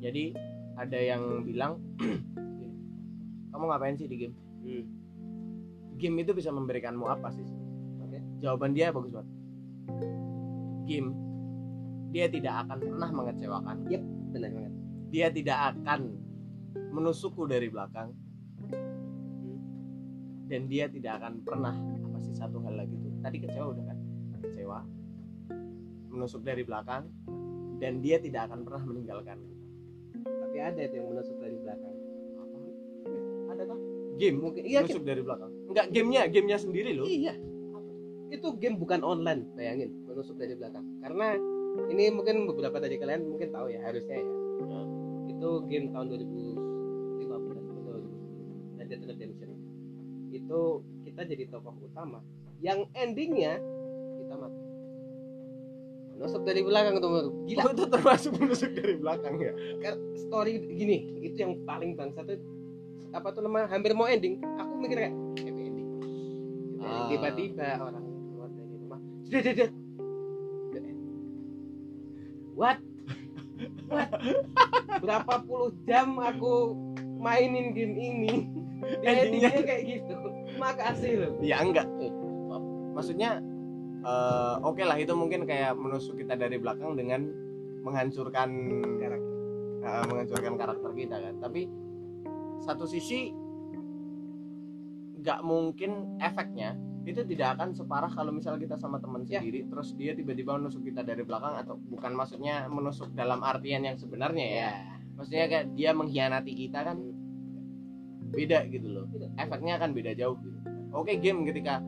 Jadi 0.00 0.32
ada 0.80 0.96
yang 0.96 1.44
bilang 1.44 1.76
kamu 3.52 3.64
ngapain 3.68 3.96
sih 4.00 4.08
di 4.08 4.16
game? 4.16 4.36
Hmm. 4.64 4.84
game 6.00 6.24
itu 6.24 6.32
bisa 6.32 6.48
memberikanmu 6.48 7.04
apa 7.04 7.28
sih? 7.28 7.44
Oke. 8.00 8.20
jawaban 8.40 8.72
dia 8.72 8.88
bagus 8.88 9.12
banget. 9.12 9.28
Game 10.88 11.12
dia 12.10 12.26
tidak 12.32 12.64
akan 12.66 12.78
pernah 12.80 13.10
mengecewakan. 13.12 13.76
Benar 14.32 14.50
banget. 14.56 14.74
Dia 15.12 15.26
tidak 15.28 15.58
akan 15.76 16.00
menusukku 16.96 17.44
dari 17.44 17.68
belakang. 17.68 18.16
Dan 20.50 20.66
dia 20.66 20.90
tidak 20.90 21.22
akan 21.22 21.44
pernah 21.46 21.76
apa 21.76 22.18
sih 22.24 22.34
satu 22.34 22.58
hal 22.64 22.80
lagi 22.80 22.96
tuh. 22.96 23.12
Tadi 23.20 23.36
kecewa 23.38 23.66
udah 23.76 23.84
kan? 23.86 23.98
Kecewa 24.40 24.80
menusuk 26.10 26.42
dari 26.42 26.66
belakang 26.66 27.06
dan 27.78 28.02
dia 28.02 28.18
tidak 28.18 28.50
akan 28.50 28.66
pernah 28.66 28.82
meninggalkan 28.82 29.38
tapi 30.60 30.76
ada 30.76 30.80
itu 30.84 30.94
yang 31.00 31.08
menusuk 31.08 31.36
dari 31.40 31.56
belakang 31.56 31.94
ada 33.48 33.62
kan 33.64 33.78
game 34.20 34.36
mungkin 34.36 34.62
iya 34.68 34.78
menusuk 34.84 35.04
dari 35.08 35.22
belakang 35.24 35.50
enggak 35.72 35.86
gamenya 35.88 36.22
gamenya 36.28 36.58
sendiri 36.60 36.90
loh 36.92 37.08
Iya. 37.08 37.34
Itu 38.30 38.54
game 38.62 38.78
bukan 38.78 39.02
online, 39.02 39.42
bayangin, 39.58 39.90
menusuk 40.06 40.38
dari 40.38 40.54
belakang. 40.54 40.86
Karena 41.02 41.34
ini 41.90 42.14
mungkin 42.14 42.46
beberapa 42.46 42.78
dari 42.78 42.94
kalian 42.94 43.26
mungkin 43.26 43.50
tahu 43.50 43.74
ya, 43.74 43.82
harusnya 43.82 44.22
ya. 44.22 44.26
Ya. 44.70 44.80
Itu 45.34 45.66
game 45.66 45.90
tahun 45.90 46.14
2015 46.14 47.58
atau 47.58 47.74
2010, 47.90 48.78
Red 48.78 48.86
Dead 48.86 49.02
Redemption. 49.02 49.50
Itu 50.30 50.86
kita 51.02 51.26
jadi 51.26 51.50
tokoh 51.50 51.74
utama 51.82 52.22
yang 52.62 52.86
endingnya 52.94 53.58
kita 54.22 54.34
mati. 54.38 54.62
Menusuk 56.20 56.44
dari 56.44 56.60
belakang 56.60 57.00
tuh, 57.00 57.32
gila. 57.48 57.72
itu 57.72 57.84
termasuk 57.88 58.30
menusuk 58.36 58.76
dari 58.76 58.94
belakang 59.00 59.40
ya 59.40 59.56
Kan 59.80 59.94
story 60.12 60.60
gini, 60.68 61.16
itu 61.24 61.40
yang 61.40 61.56
paling 61.64 61.96
bangsa 61.96 62.20
tuh 62.28 62.36
apa 63.10 63.32
tuh 63.32 63.40
nama 63.42 63.64
hampir 63.66 63.96
mau 63.96 64.04
ending. 64.04 64.36
Aku 64.60 64.72
mikir 64.78 65.00
kayak 65.00 65.16
happy 65.40 65.62
ending. 65.64 65.88
Ah. 66.78 67.08
Tiba-tiba 67.08 67.68
orang 67.80 68.04
keluar 68.04 68.48
dari 68.52 68.74
rumah. 68.78 69.00
Sudah, 69.26 69.40
sudah, 69.40 69.68
sudah. 70.70 70.82
What? 72.54 72.78
What? 73.88 74.10
Berapa 75.00 75.34
puluh 75.42 75.72
jam 75.88 76.20
aku 76.20 76.76
mainin 77.16 77.72
game 77.72 77.96
ini? 77.96 78.32
Endingnya- 79.02 79.56
endingnya 79.56 79.62
kayak 79.64 79.82
gitu. 79.88 80.14
Makasih 80.60 81.12
loh. 81.16 81.32
ya 81.40 81.64
enggak 81.64 81.88
maksudnya 82.92 83.40
eh, 84.00 84.54
oke 84.60 84.80
lah 84.80 84.96
itu 84.96 85.12
mungkin 85.12 85.44
kayak 85.44 85.74
menusuk 85.74 86.16
kita 86.16 86.34
dari 86.34 86.56
belakang 86.56 86.94
dengan 86.94 87.28
menghancurkan 87.80 88.48
Karakter. 88.96 89.32
eh, 89.80 90.02
menghancurkan 90.06 90.54
karakter 90.56 90.90
kita 90.92 91.16
kan 91.16 91.34
tapi 91.38 91.64
satu 92.60 92.84
sisi 92.84 93.32
nggak 95.16 95.40
mungkin 95.42 96.16
efeknya 96.18 96.76
itu 97.00 97.24
tidak 97.24 97.56
akan 97.56 97.72
separah 97.72 98.08
kalau 98.08 98.28
misal 98.28 98.56
kita 98.56 98.76
sama 98.76 99.00
teman 99.00 99.24
Ya. 99.24 99.40
sendiri 99.40 99.64
terus 99.66 99.96
dia 99.96 100.12
tiba-tiba 100.12 100.56
menusuk 100.56 100.84
kita 100.84 101.00
dari 101.00 101.24
belakang 101.24 101.56
atau 101.56 101.80
bukan 101.82 102.12
maksudnya 102.12 102.68
menusuk 102.68 103.08
dalam 103.12 103.40
artian 103.40 103.80
yang 103.82 103.96
sebenarnya 103.96 104.46
ya 104.46 104.60
Ya. 104.60 104.72
maksudnya 105.16 105.46
kayak 105.46 105.66
dia 105.72 105.90
mengkhianati 105.92 106.52
kita 106.54 106.78
kan 106.82 106.98
beda 108.30 108.68
gitu 108.68 108.88
loh 108.90 109.04
Beda. 109.08 109.26
efeknya 109.36 109.76
akan 109.76 109.90
beda 109.90 110.12
jauh 110.14 110.36
gitu 110.38 110.58
oke 110.92 111.12
game 111.18 111.44
ketika 111.44 111.80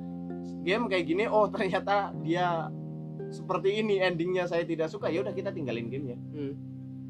game 0.62 0.86
kayak 0.86 1.04
gini 1.04 1.24
oh 1.24 1.46
ternyata 1.48 2.10
dia 2.20 2.68
seperti 3.28 3.80
ini 3.80 3.98
endingnya 3.98 4.44
saya 4.44 4.62
tidak 4.62 4.86
suka 4.86 5.08
ya 5.08 5.20
udah 5.20 5.32
kita 5.32 5.50
tinggalin 5.50 5.88
gamenya 5.88 6.18
Hmm. 6.30 6.52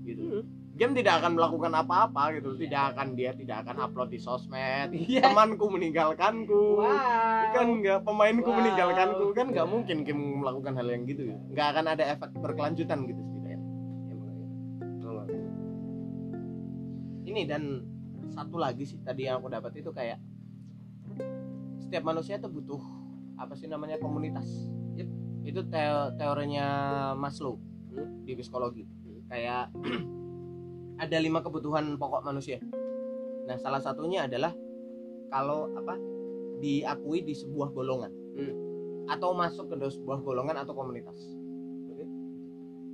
gitu 0.02 0.22
Hmm. 0.22 0.44
game 0.72 0.94
tidak 0.94 1.20
akan 1.20 1.36
melakukan 1.36 1.72
apa-apa 1.74 2.38
gitu 2.38 2.54
Iya. 2.54 2.60
tidak 2.64 2.82
akan 2.90 3.06
dia 3.12 3.30
tidak 3.32 3.56
akan 3.62 3.76
upload 3.82 4.08
di 4.08 4.18
sosmed 4.18 4.88
Iya. 4.94 5.20
temanku 5.26 5.66
meninggalkanku 5.68 6.62
Wow. 6.78 7.52
kan 7.52 7.66
nggak 7.76 7.98
pemainku 8.02 8.48
Wow. 8.48 8.56
meninggalkanku 8.56 9.24
kan 9.32 9.46
nggak 9.50 9.66
Iya. 9.66 9.72
mungkin 9.72 9.96
game 10.02 10.22
melakukan 10.40 10.72
hal 10.74 10.88
yang 10.88 11.02
gitu 11.04 11.22
ya 11.28 11.36
nggak 11.50 11.66
akan 11.70 11.84
ada 11.88 12.04
efek 12.08 12.30
berkelanjutan 12.34 12.98
gitu 13.04 13.20
setidaknya. 13.20 13.58
Emang. 14.08 15.28
ini 17.24 17.42
dan 17.44 17.62
satu 18.28 18.56
lagi 18.56 18.84
sih 18.84 18.98
tadi 18.98 19.24
yang 19.24 19.40
aku 19.40 19.48
dapat 19.48 19.72
itu 19.74 19.90
kayak 19.90 20.18
setiap 21.78 22.02
manusia 22.02 22.36
itu 22.36 22.48
butuh 22.48 22.80
apa 23.42 23.55
sih 23.55 23.66
namanya 23.66 23.98
komunitas 23.98 24.46
Yep. 24.94 25.09
itu 25.42 25.61
teo- 25.66 26.12
teorinya 26.14 26.66
Maslow 27.14 27.59
Hmm. 27.90 28.22
di 28.22 28.33
psikologi 28.33 28.87
Hmm. 28.87 29.20
kayak 29.26 29.74
ada 31.02 31.16
lima 31.18 31.42
kebutuhan 31.42 31.98
pokok 31.98 32.22
manusia 32.22 32.62
nah 33.44 33.59
salah 33.59 33.83
satunya 33.83 34.24
adalah 34.24 34.55
kalau 35.28 35.66
apa 35.74 35.98
diakui 36.57 37.20
di 37.20 37.35
sebuah 37.35 37.68
golongan 37.68 38.12
Hmm. 38.33 38.55
atau 39.11 39.35
masuk 39.35 39.66
ke 39.66 39.90
sebuah 39.90 40.22
golongan 40.22 40.62
atau 40.62 40.72
komunitas 40.72 41.18
Oke. 41.90 42.07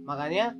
makanya 0.02 0.56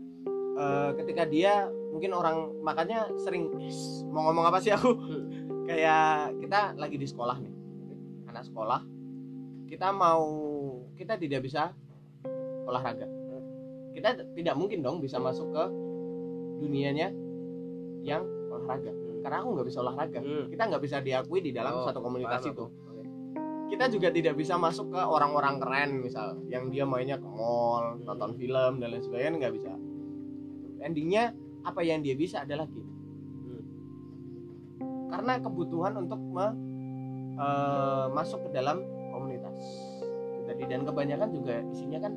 eh, 0.54 0.90
ketika 0.98 1.24
dia 1.24 1.66
mungkin 1.88 2.12
orang 2.12 2.52
makanya 2.60 3.08
sering 3.16 3.48
"Is, 3.58 4.04
mau 4.06 4.28
ngomong 4.28 4.44
apa 4.44 4.60
sih 4.60 4.70
aku 4.70 4.92
Hmm. 4.92 5.64
kayak 5.64 6.36
kita 6.38 6.76
lagi 6.76 6.94
di 6.94 7.06
sekolah 7.06 7.40
nih 7.40 7.54
anak 8.28 8.44
sekolah 8.44 8.80
kita 9.68 9.92
mau 9.92 10.24
kita 10.96 11.14
tidak 11.14 11.44
bisa 11.44 11.76
olahraga 12.64 13.04
kita 13.92 14.08
tidak 14.32 14.54
mungkin 14.56 14.80
dong 14.80 14.98
bisa 14.98 15.18
masuk 15.18 15.52
ke 15.52 15.64
dunianya 16.58 17.12
yang 18.00 18.24
olahraga 18.48 18.88
Hmm. 18.88 19.20
karena 19.20 19.36
aku 19.42 19.48
nggak 19.52 19.66
bisa 19.66 19.78
olahraga 19.80 20.20
Hmm. 20.20 20.46
kita 20.48 20.62
nggak 20.64 20.82
bisa 20.82 20.96
diakui 20.98 21.40
di 21.40 21.52
dalam 21.52 21.74
Oh, 21.74 21.84
satu 21.84 22.00
komunitas 22.00 22.40
paham 22.40 22.52
itu 22.52 22.64
kita 23.68 23.84
juga 23.92 24.08
tidak 24.08 24.34
bisa 24.34 24.56
masuk 24.56 24.88
ke 24.88 24.96
orang-orang 24.96 25.60
keren 25.60 25.90
misal 26.00 26.40
yang 26.48 26.72
dia 26.72 26.88
mainnya 26.88 27.20
ke 27.20 27.28
mall 27.28 27.98
Hmm. 27.98 28.04
nonton 28.04 28.32
film 28.34 28.80
dan 28.80 28.88
lain 28.88 29.02
sebagainya 29.02 29.36
nggak 29.36 29.54
bisa 29.54 29.72
endingnya 30.80 31.34
apa 31.60 31.80
yang 31.82 32.00
dia 32.00 32.14
bisa 32.14 32.46
adalah 32.46 32.64
game 32.64 32.88
Hmm. 33.44 33.62
karena 35.08 35.32
kebutuhan 35.38 35.92
untuk 35.98 36.16
me- 36.18 36.56
eh, 37.36 38.06
masuk 38.10 38.48
ke 38.48 38.50
dalam 38.50 38.82
komunitas 39.18 39.58
Itu 40.38 40.42
tadi 40.46 40.62
dan 40.70 40.86
kebanyakan 40.86 41.28
juga 41.34 41.58
isinya 41.74 41.98
kan 41.98 42.12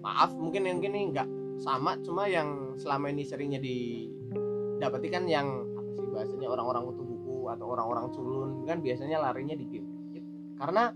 maaf 0.00 0.32
mungkin 0.38 0.64
yang 0.64 0.78
ini 0.80 1.10
nggak 1.12 1.28
sama 1.60 1.98
cuma 2.00 2.24
yang 2.24 2.78
selama 2.80 3.12
ini 3.12 3.26
seringnya 3.26 3.60
didapati 3.60 5.08
kan 5.12 5.28
yang 5.28 5.44
apa 5.76 5.90
sih 5.92 6.06
bahasanya 6.08 6.48
orang-orang 6.48 6.88
kutu 6.88 7.02
buku 7.04 7.36
atau 7.52 7.66
orang-orang 7.68 8.06
culun 8.14 8.64
kan 8.64 8.80
biasanya 8.80 9.20
larinya 9.20 9.52
di 9.52 9.66
game 9.68 9.90
karena 10.56 10.94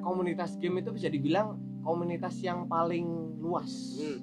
komunitas 0.00 0.56
game 0.56 0.80
itu 0.80 0.94
bisa 0.94 1.12
dibilang 1.12 1.60
komunitas 1.84 2.40
yang 2.40 2.64
paling 2.64 3.36
luas 3.42 4.00
Hmm. 4.00 4.18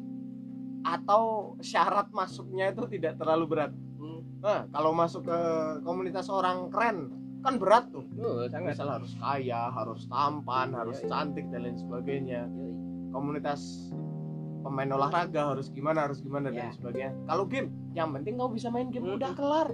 atau 0.85 1.53
syarat 1.61 2.09
masuknya 2.13 2.73
itu 2.73 2.85
tidak 2.89 3.17
terlalu 3.21 3.45
berat 3.45 3.73
Hmm. 3.95 4.21
Nah, 4.43 4.69
kalau 4.69 4.91
masuk 4.93 5.25
ke 5.25 5.39
komunitas 5.81 6.29
orang 6.29 6.69
keren 6.69 7.09
kan 7.45 7.61
berat 7.61 7.85
tuh. 7.93 8.01
Sangat. 8.49 8.73
Misal 8.73 8.89
harus 8.89 9.13
kaya, 9.21 9.69
harus 9.69 10.01
tampan, 10.09 10.73
Iya, 10.73 10.77
harus 10.81 10.97
iya. 10.99 11.07
cantik 11.13 11.45
dan 11.53 11.61
lain 11.61 11.77
sebagainya. 11.77 12.41
Yoi. 12.49 12.73
Komunitas 13.13 13.61
pemain 14.65 14.89
olahraga 14.89 15.53
harus 15.53 15.69
gimana, 15.69 16.09
harus 16.09 16.25
gimana 16.25 16.49
dan 16.49 16.73
Iya. 16.73 16.75
sebagainya. 16.81 17.11
Kalau 17.29 17.45
game, 17.45 17.69
yang 17.93 18.09
penting 18.17 18.33
kau 18.41 18.49
bisa 18.49 18.73
main 18.73 18.89
game 18.89 19.05
Mm-mm. 19.05 19.21
udah 19.21 19.31
kelar. 19.37 19.69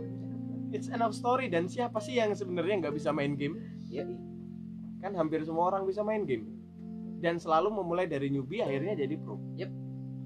It's 0.75 0.91
enough 0.91 1.15
story 1.15 1.47
dan 1.47 1.71
siapa 1.71 1.99
sih 2.03 2.19
yang 2.19 2.36
sebenarnya 2.36 2.84
nggak 2.84 2.95
bisa 2.99 3.15
main 3.15 3.39
game? 3.39 3.55
Yoi. 3.88 4.19
Kan 4.99 5.15
hampir 5.15 5.39
semua 5.47 5.71
orang 5.71 5.88
bisa 5.88 6.03
main 6.03 6.27
game. 6.27 6.45
Dan 7.23 7.39
selalu 7.39 7.71
memulai 7.71 8.10
dari 8.10 8.27
newbie 8.27 8.60
akhirnya 8.62 8.99
jadi 8.99 9.15
pro. 9.15 9.39
Yep. 9.55 9.71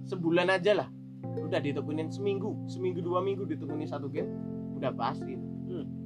Sebulan 0.10 0.50
aja 0.50 0.74
lah. 0.82 0.90
Udah 1.26 1.60
ditekunin 1.60 2.10
seminggu, 2.10 2.56
seminggu 2.70 3.02
dua 3.02 3.20
minggu 3.20 3.44
ditekunin 3.50 3.90
satu 3.90 4.08
game, 4.08 4.30
udah 4.78 4.94
pasti. 4.94 5.36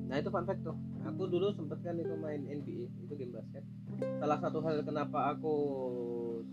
Nah 0.09 0.17
itu 0.17 0.31
fun 0.33 0.41
fact 0.47 0.65
tuh. 0.65 0.73
Aku 1.07 1.23
dulu 1.27 1.51
sempet 1.55 1.79
kan 1.79 1.95
itu 1.95 2.15
main 2.19 2.43
NBA, 2.43 2.91
itu 3.07 3.13
game 3.15 3.31
basket. 3.31 3.63
Salah 4.19 4.37
satu 4.39 4.59
hal 4.63 4.83
kenapa 4.83 5.31
aku 5.31 5.55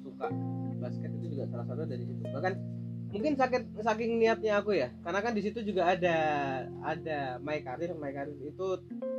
suka 0.03 0.31
basket 0.79 1.11
itu 1.19 1.35
juga 1.35 1.51
salah 1.51 1.67
satu 1.67 1.83
dari 1.87 2.05
situ. 2.07 2.23
Bahkan 2.23 2.53
mungkin 3.11 3.33
sakit 3.35 3.63
saking 3.81 4.19
niatnya 4.19 4.61
aku 4.61 4.77
ya, 4.77 4.91
karena 5.03 5.21
kan 5.23 5.33
di 5.35 5.43
situ 5.43 5.63
juga 5.63 5.91
ada 5.95 6.17
ada 6.83 7.39
my 7.43 7.59
career, 7.63 7.95
my 7.97 8.11
career 8.11 8.39
itu 8.39 8.69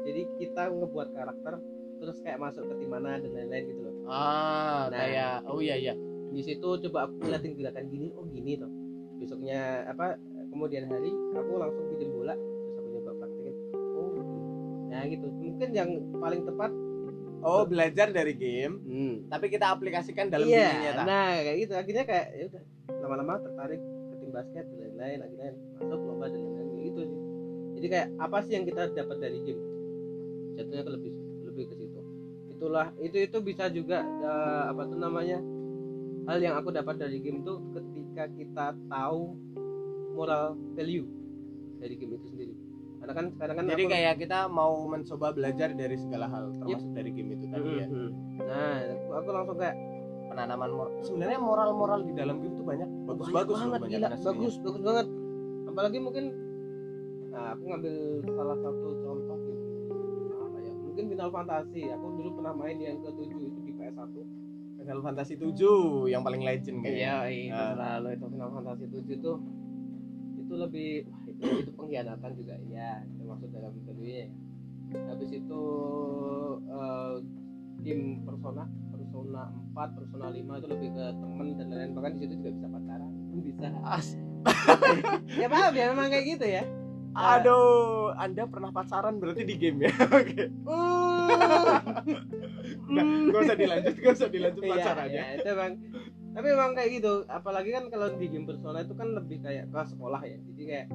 jadi 0.06 0.22
kita 0.40 0.63
ngebuat 0.72 1.10
karakter 1.16 1.54
terus 1.98 2.18
kayak 2.22 2.38
masuk 2.38 2.62
ke 2.70 2.74
tim 2.78 2.90
mana 2.94 3.18
dan 3.18 3.32
lain-lain 3.34 3.63
gitu 3.74 3.82
loh. 3.84 3.94
Ah, 4.06 4.88
Nah. 4.88 5.02
kayak 5.02 5.34
oh 5.50 5.60
iya 5.60 5.76
iya. 5.76 5.94
Di 6.30 6.42
situ 6.44 6.68
coba 6.88 7.08
aku 7.10 7.24
ngeliatin 7.26 7.58
gerakan 7.58 7.86
gini, 7.90 8.08
oh 8.13 8.24
gini 8.30 8.54
toh. 8.60 8.70
Besoknya 9.18 9.88
apa 9.90 10.16
kemudian 10.54 10.86
hari 10.88 11.10
aku 11.34 11.52
langsung 11.58 11.84
pinjam 11.92 12.10
bola 12.13 12.36
nah 14.88 15.04
gitu. 15.04 15.28
Mungkin 15.28 15.69
yang 15.71 15.89
paling 16.13 16.43
tepat 16.43 16.71
Oh, 17.38 17.63
belajar 17.63 18.10
dari 18.10 18.34
game, 18.34 18.82
Hmm. 18.82 19.15
tapi 19.30 19.47
kita 19.47 19.69
aplikasikan 19.69 20.26
dalam 20.26 20.50
iya, 20.50 20.73
dunia 20.73 20.84
nyata. 20.89 21.04
nah 21.06 21.30
kayak 21.38 21.58
gitu 21.62 21.73
akhirnya 21.78 22.04
kayak 22.04 22.26
ya 22.34 22.43
udah 22.50 22.63
lama-lama 22.97 23.34
tertarik 23.39 23.78
ke 23.78 24.15
tim 24.17 24.32
basket 24.34 24.65
dan 24.65 24.78
lain-lain 24.89 25.19
akhirnya 25.21 25.52
masuk 25.78 26.00
lomba 26.02 26.26
dan 26.28 26.39
lain-lain 26.41 26.69
gitu 26.82 27.02
sih 27.06 27.19
jadi 27.78 27.88
kayak 27.88 28.08
apa 28.17 28.38
sih 28.41 28.52
yang 28.52 28.65
kita 28.65 28.82
dapat 28.89 29.17
dari 29.21 29.38
game 29.45 29.62
jatuhnya 30.58 30.82
ke 30.82 30.91
lebih 30.91 31.13
lebih 31.45 31.63
ke 31.69 31.76
situ 31.78 32.00
itulah 32.50 32.88
itu 32.97 33.17
itu 33.21 33.38
bisa 33.39 33.63
juga 33.69 34.00
eh, 34.02 34.63
apa 34.73 34.82
tuh 34.84 34.97
namanya 34.97 35.38
hal 36.26 36.38
yang 36.41 36.58
aku 36.58 36.73
dapat 36.73 36.97
dari 36.97 37.21
game 37.21 37.45
tuh 37.45 37.62
ketika 37.71 38.34
kita 38.34 38.65
tahu 38.89 39.38
moral 40.12 40.58
value 40.73 41.06
dari 41.78 41.93
game 41.93 42.17
itu 42.17 42.28
sendiri 42.28 42.54
karena 42.97 43.13
kan 43.13 43.25
sekarang 43.29 43.55
kan 43.55 43.65
Jadi 43.67 43.83
aku- 43.83 43.91
kayak 43.91 44.13
kita 44.17 44.39
mau 44.47 44.73
mencoba 44.83 45.27
belajar 45.31 45.69
dari 45.71 45.95
segala 45.95 46.25
hal, 46.27 46.43
termasuk 46.55 46.89
dari 46.91 47.10
game 47.10 47.29
itu 47.31 47.45
tadi 47.47 47.69
ya. 47.75 47.88
Mhm. 47.88 48.10
nah 48.39 48.75
aku, 49.13 49.29
langsung 49.31 49.57
kayak 49.57 49.77
Penanaman 50.27 50.69
moral. 50.69 50.91
Sebenarnya 51.01 51.39
moral-moral 51.39 51.99
di 52.03 52.12
dalam 52.12 52.36
game 52.38 52.51
tuh 52.53 52.65
banyak, 52.65 52.89
bagus-bagus 53.07 53.55
loh 53.55 53.63
banget 53.65 53.79
banyak 53.81 53.95
gila, 53.95 54.07
bagus 54.12 54.53
bagus 54.60 54.81
banget 54.83 55.07
apalagi 55.67 55.97
mungkin 55.97 56.25
nah 57.27 57.53
aku 57.53 57.63
ngambil 57.63 57.95
salah 58.27 58.57
satu 58.57 58.88
contoh 58.99 59.38
gitu 59.39 59.63
apa 60.36 60.57
ya 60.60 60.73
mungkin 60.75 61.03
Final 61.07 61.29
Fantasy 61.29 61.81
aku 61.88 62.05
dulu 62.12 62.29
pernah 62.33 62.53
main 62.55 62.77
yang 62.77 62.97
ke 62.97 63.10
7 63.10 63.29
itu 63.39 63.60
di 63.62 63.71
PS1 63.71 64.13
Final 64.75 65.01
Fantasy 65.01 65.33
7 65.38 65.53
yang 66.07 66.21
paling 66.21 66.41
legend 66.41 66.77
kayaknya. 66.81 67.13
itu 67.29 67.53
Ah. 67.53 67.71
selalu 67.73 68.07
itu 68.12 68.25
Final 68.27 68.49
Fantasy 68.51 68.86
7 68.89 69.15
tuh 69.17 69.38
itu 70.38 70.53
lebih 70.55 70.89
itu, 71.38 71.69
pengkhianatan 71.78 72.32
juga 72.34 72.56
ya 72.67 73.02
termasuk 73.17 73.50
dalam 73.54 73.73
value 73.86 74.10
ya 74.10 74.28
habis 75.12 75.30
itu 75.36 75.63
eh, 76.65 77.15
game 77.84 78.26
Persona 78.26 78.63
Persona 78.89 79.43
4 79.73 79.97
Persona 79.97 80.28
5 80.34 80.60
itu 80.62 80.67
lebih 80.67 80.89
ke 80.93 81.06
temen 81.15 81.47
dan 81.58 81.67
lain-lain. 81.71 81.91
Bahkan 81.95 82.12
di 82.15 82.19
situ 82.21 82.34
juga 82.38 82.50
bisa 82.54 82.67
pacaran. 82.69 83.12
Bisa. 83.38 83.67
As 83.86 84.08
ya 85.41 85.47
paham 85.52 85.73
ya 85.76 85.86
memang 85.91 86.08
kayak 86.10 86.26
gitu 86.38 86.45
ya. 86.47 86.63
Aduh, 87.17 88.13
Anda 88.13 88.45
pernah 88.45 88.69
pacaran 88.69 89.17
berarti 89.17 89.41
di 89.41 89.58
game 89.58 89.89
ya? 89.89 89.93
Oke. 90.21 90.54
Nah, 92.88 93.04
gak 93.34 93.41
usah 93.41 93.58
dilanjut, 93.58 93.95
gak 93.97 94.13
usah 94.13 94.30
dilanjut 94.30 94.62
Iya, 94.62 94.73
pacarannya. 94.78 95.17
iya, 95.17 95.26
itu 95.34 95.47
emang 95.50 95.71
tapi 96.38 96.54
emang 96.54 96.78
kayak 96.78 97.02
gitu 97.02 97.26
apalagi 97.34 97.73
kan 97.73 97.89
kalau 97.89 98.13
di 98.13 98.30
game 98.30 98.45
persona 98.45 98.86
itu 98.86 98.93
kan 98.93 99.10
lebih 99.10 99.41
kayak 99.41 99.73
ke 99.73 99.82
sekolah 99.89 100.21
ya. 100.21 100.38
Jadi 100.38 100.63
kayak 100.69 100.88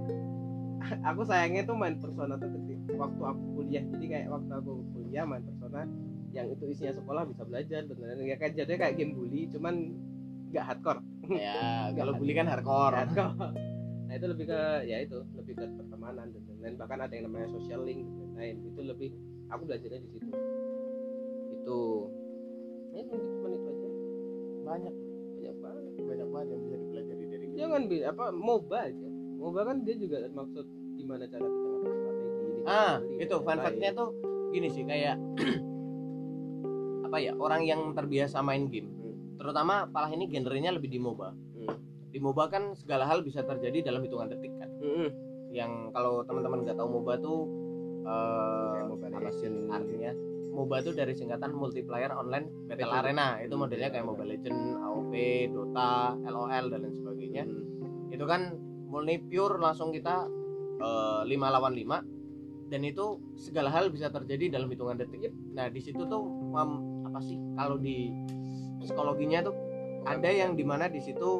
aku 1.10 1.26
sayangnya 1.26 1.66
tuh 1.66 1.74
main 1.74 1.98
persona 1.98 2.38
tuh 2.38 2.46
ketika 2.46 2.94
waktu 2.94 3.22
aku 3.26 3.42
kuliah. 3.58 3.82
Jadi 3.90 4.06
kayak 4.06 4.26
waktu 4.30 4.52
aku 4.54 4.72
kuliah 4.94 5.26
main 5.26 5.42
persona 5.42 5.82
yang 6.30 6.46
itu 6.46 6.64
isinya 6.70 6.94
sekolah 6.94 7.26
bisa 7.26 7.42
belajar 7.42 7.82
dan 7.90 7.96
lain-lain. 7.98 8.30
Ya 8.30 8.36
kan 8.38 8.54
jadinya 8.54 8.78
kayak 8.86 8.94
game 8.94 9.18
bully 9.18 9.50
cuman 9.50 9.74
nggak 10.54 10.62
hardcore. 10.62 11.02
Ya, 11.34 11.58
kalau 11.98 12.12
bully 12.14 12.32
kan 12.38 12.46
hardcore. 12.46 12.94
hardcore. 13.02 13.34
Nah 14.06 14.14
itu 14.14 14.26
lebih 14.30 14.46
ke 14.46 14.60
ya 14.86 15.02
itu 15.02 15.26
lebih 15.34 15.58
ke 15.58 15.66
pertemanan 15.74 16.30
dan 16.30 16.42
lain-lain. 16.54 16.74
Bahkan 16.78 16.98
ada 17.02 17.12
yang 17.18 17.26
namanya 17.26 17.50
social 17.50 17.82
link 17.82 18.06
dan 18.06 18.30
lain-lain. 18.38 18.56
Itu 18.62 18.80
lebih 18.86 19.10
aku 19.50 19.66
belajarnya 19.66 20.06
di 20.06 20.08
situ. 20.14 20.30
Itu. 21.50 21.80
Ya 22.94 23.02
cuma 23.10 23.48
itu 23.50 23.66
aja. 23.66 23.88
Banyak, 24.62 24.94
banyak 26.12 26.28
banget 26.28 26.48
yang 26.52 26.60
bisa 26.60 26.76
dipelajari 26.76 27.24
dari 27.26 27.44
jangan 27.56 27.80
bi 27.88 27.96
apa 28.04 28.24
MOBA 28.30 28.78
aja. 28.92 29.08
MOBA 29.40 29.60
kan 29.64 29.76
dia 29.82 29.96
juga 29.96 30.16
maksud 30.28 30.66
gimana 31.00 31.24
cara 31.26 31.42
kita 31.48 31.66
ngatur 31.66 31.92
strategi 31.96 32.36
ini 32.36 32.60
ah 32.68 32.94
ini, 33.00 33.24
itu 33.24 33.34
fun 33.40 33.58
fact-nya 33.58 33.90
tuh 33.96 34.08
gini 34.52 34.68
sih 34.68 34.84
kayak 34.84 35.16
apa 37.08 37.16
ya 37.18 37.32
orang 37.40 37.62
yang 37.64 37.80
terbiasa 37.96 38.44
main 38.44 38.68
game. 38.68 38.92
Hmm. 38.92 39.16
terutama 39.40 39.88
malah 39.90 40.12
ini 40.12 40.28
genrenya 40.28 40.70
lebih 40.70 40.92
di 40.92 41.00
MOBA. 41.00 41.28
Hmm. 41.32 41.76
di 42.12 42.18
MOBA 42.20 42.44
kan 42.52 42.76
segala 42.76 43.08
hal 43.08 43.24
bisa 43.24 43.40
terjadi 43.40 43.88
dalam 43.88 44.04
hitungan 44.04 44.28
detik 44.28 44.52
kan. 44.60 44.68
Mm-mm. 44.78 45.08
yang 45.52 45.92
kalau 45.92 46.24
teman-teman 46.24 46.64
nggak 46.64 46.76
tahu 46.76 46.88
MOBA 47.00 47.14
tuh 47.20 47.40
eh 48.02 48.80
Mobile 48.90 49.14
apa 49.14 49.30
sih 49.30 49.48
artinya 49.70 50.10
MOBA 50.62 50.78
tuh 50.86 50.94
dari 50.94 51.10
singkatan 51.10 51.50
multiplayer 51.50 52.14
online 52.14 52.70
battle 52.70 52.94
arena. 52.94 53.42
Itu 53.42 53.58
Hmm, 53.58 53.66
modelnya 53.66 53.90
kayak 53.90 54.06
Mobile 54.06 54.30
Legend, 54.38 54.58
AOP, 54.78 55.12
Dota, 55.50 56.14
LOL 56.22 56.64
dan 56.70 56.78
lain 56.86 56.94
sebagainya. 56.94 57.44
Mm. 57.50 57.70
itu 58.12 58.28
kan 58.28 58.54
murni 58.92 59.16
pure 59.24 59.56
langsung 59.56 59.88
kita 59.88 60.28
eh, 60.76 61.22
5 61.24 61.32
lawan 61.32 61.72
5 61.72 62.04
dan 62.68 62.80
itu 62.84 63.16
segala 63.40 63.72
hal 63.72 63.88
bisa 63.88 64.12
terjadi 64.12 64.52
dalam 64.52 64.68
hitungan 64.68 65.00
detik. 65.00 65.32
Nah 65.56 65.72
di 65.72 65.80
situ 65.80 66.04
tuh 66.04 66.24
em, 66.52 66.70
apa 67.08 67.20
sih? 67.24 67.40
Kalau 67.56 67.80
di 67.80 68.12
psikologinya 68.84 69.48
tuh 69.48 69.56
ada 70.04 70.28
yang 70.28 70.56
di 70.56 70.64
mana 70.64 70.92
di 70.92 71.00
situ 71.00 71.30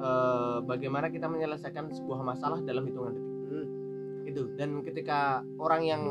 eh, 0.00 0.58
bagaimana 0.60 1.08
kita 1.08 1.24
menyelesaikan 1.24 1.88
sebuah 1.88 2.20
masalah 2.20 2.60
dalam 2.60 2.84
hitungan 2.84 3.12
detik. 3.16 3.32
Hmm. 3.50 3.68
itu. 4.28 4.42
Dan 4.60 4.84
ketika 4.84 5.40
orang 5.56 5.82
yang 5.88 6.02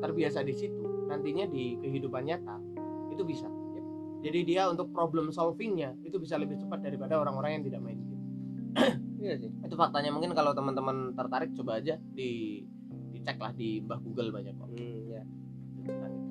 terbiasa 0.00 0.44
di 0.44 0.52
situ 0.52 0.75
nantinya 1.06 1.46
di 1.48 1.78
kehidupan 1.80 2.22
nyata 2.26 2.56
itu 3.14 3.22
bisa. 3.22 3.48
Jadi 4.26 4.42
dia 4.42 4.66
untuk 4.66 4.90
problem 4.90 5.30
solvingnya 5.30 5.94
itu 6.02 6.18
bisa 6.18 6.34
lebih 6.34 6.58
cepat 6.58 6.82
daripada 6.82 7.14
orang-orang 7.20 7.60
yang 7.60 7.64
tidak 7.70 7.80
main 7.84 8.00
game. 8.02 8.22
Iya 9.16 9.40
sih. 9.40 9.50
Itu 9.64 9.74
faktanya. 9.80 10.12
Mungkin 10.12 10.36
kalau 10.36 10.52
teman-teman 10.52 11.16
tertarik 11.16 11.56
coba 11.56 11.80
aja 11.80 11.96
di 12.12 12.62
dicek 13.16 13.40
lah 13.40 13.50
di 13.56 13.80
Mbah 13.80 13.98
Google 14.04 14.28
banyak 14.28 14.54
kok. 14.54 14.68
Hmm, 14.70 14.98
ya 15.08 15.22
tentang 15.86 16.12
itu. 16.12 16.26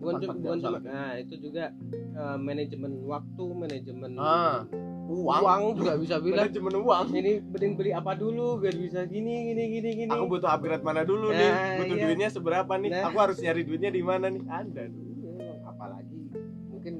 Bukan, 0.00 0.14
fact 0.20 0.40
bukan 0.40 0.58
cuma 0.60 0.78
game. 0.80 0.88
nah 0.92 1.10
itu 1.16 1.34
juga 1.40 1.64
eh, 1.92 2.38
manajemen 2.40 2.92
waktu 3.08 3.44
manajemen 3.56 4.10
Ah, 4.20 4.68
uang, 5.14 5.42
uang 5.46 5.62
juga 5.78 5.92
bisa 6.00 6.16
bilang. 6.18 6.50
Manajemen 6.50 6.74
uang. 6.82 7.06
Ini 7.14 7.32
mending 7.46 7.72
beli 7.78 7.90
apa 7.94 8.12
dulu 8.18 8.58
biar 8.58 8.74
bisa 8.74 9.00
gini 9.06 9.54
gini 9.54 9.62
gini 9.78 9.90
gini. 10.04 10.10
Aku 10.10 10.26
butuh 10.26 10.50
upgrade 10.50 10.82
mana 10.82 11.06
dulu 11.06 11.30
nih? 11.30 11.50
Nah, 11.50 11.78
butuh 11.78 11.96
iya. 11.96 12.04
duitnya 12.08 12.28
seberapa 12.32 12.72
nih? 12.74 12.90
Nah. 12.90 13.02
aku 13.08 13.18
harus 13.22 13.38
nyari 13.38 13.62
duitnya 13.62 13.90
di 13.94 14.02
mana 14.02 14.26
nih? 14.28 14.42
Ada. 14.44 14.82
Iya, 14.90 15.54
apalagi 15.68 16.20
mungkin 16.68 16.94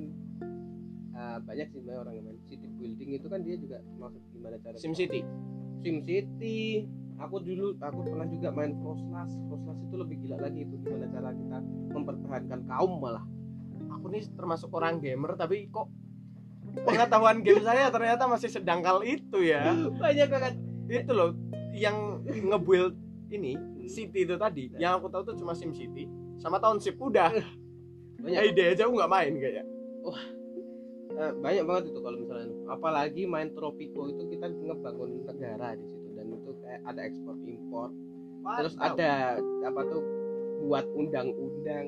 eh, 1.13 1.39
banyak 1.43 1.67
sih 1.71 1.79
sebenarnya 1.83 2.01
orang 2.07 2.15
yang 2.15 2.25
main 2.31 2.39
city 2.47 2.69
building 2.79 3.11
itu 3.19 3.27
kan 3.27 3.41
dia 3.43 3.57
juga 3.59 3.79
maksud 3.99 4.23
gimana 4.31 4.57
cara 4.63 4.77
SimCity 4.79 5.21
Sim 5.85 6.01
City. 6.01 6.89
Aku 7.21 7.39
dulu 7.39 7.79
aku 7.79 8.01
pernah 8.11 8.27
juga 8.27 8.51
main 8.51 8.75
Frostlas 8.83 9.31
Frostlas 9.47 9.79
itu 9.87 9.95
lebih 9.95 10.17
gila 10.27 10.43
lagi 10.43 10.67
itu 10.67 10.75
gimana 10.83 11.07
cara 11.15 11.31
kita 11.31 11.59
mempertahankan 11.95 12.61
kaum 12.67 12.99
malah. 12.99 13.23
Aku 14.01 14.11
nih 14.11 14.27
termasuk 14.35 14.73
orang 14.75 14.99
gamer 14.99 15.39
tapi 15.39 15.71
kok 15.71 15.87
pengetahuan 16.83 17.39
game 17.47 17.63
saya 17.63 17.89
ternyata 17.95 18.27
masih 18.27 18.51
sedangkal 18.51 19.07
itu 19.07 19.39
ya. 19.45 19.71
Banyak 19.95 20.29
banget. 20.29 20.55
Itu 20.91 21.13
loh 21.15 21.31
yang 21.75 22.23
ngebuild 22.27 22.99
ini 23.31 23.55
City 23.87 24.27
itu 24.27 24.35
tadi. 24.35 24.75
Yang 24.75 24.93
aku 24.99 25.07
tahu 25.15 25.23
tuh 25.31 25.37
cuma 25.39 25.55
Sim 25.55 25.71
City. 25.71 26.11
Sama 26.43 26.59
Township 26.59 26.99
udah. 26.99 27.31
Banyak 28.19 28.43
ide 28.55 28.75
aja 28.75 28.89
aku 28.89 28.99
nggak 28.99 29.13
main 29.13 29.33
kayaknya. 29.39 29.65
Eh, 31.15 31.33
banyak 31.39 31.65
banget 31.69 31.85
itu 31.95 32.01
kalau 32.03 32.19
misalnya. 32.19 32.51
Apalagi 32.67 33.23
main 33.29 33.55
Tropico 33.55 34.11
itu 34.11 34.23
kita 34.35 34.51
ngebangun 34.51 35.23
negara 35.29 35.79
di 35.79 35.87
situ. 35.87 36.09
Dan 36.15 36.35
itu 36.35 36.51
kayak 36.59 36.83
ada 36.89 37.01
ekspor 37.07 37.37
impor 37.45 37.91
terus 38.61 38.77
ada 38.77 39.41
apa 39.65 39.81
tuh 39.89 40.03
buat 40.65 40.85
undang-undang. 40.89 41.87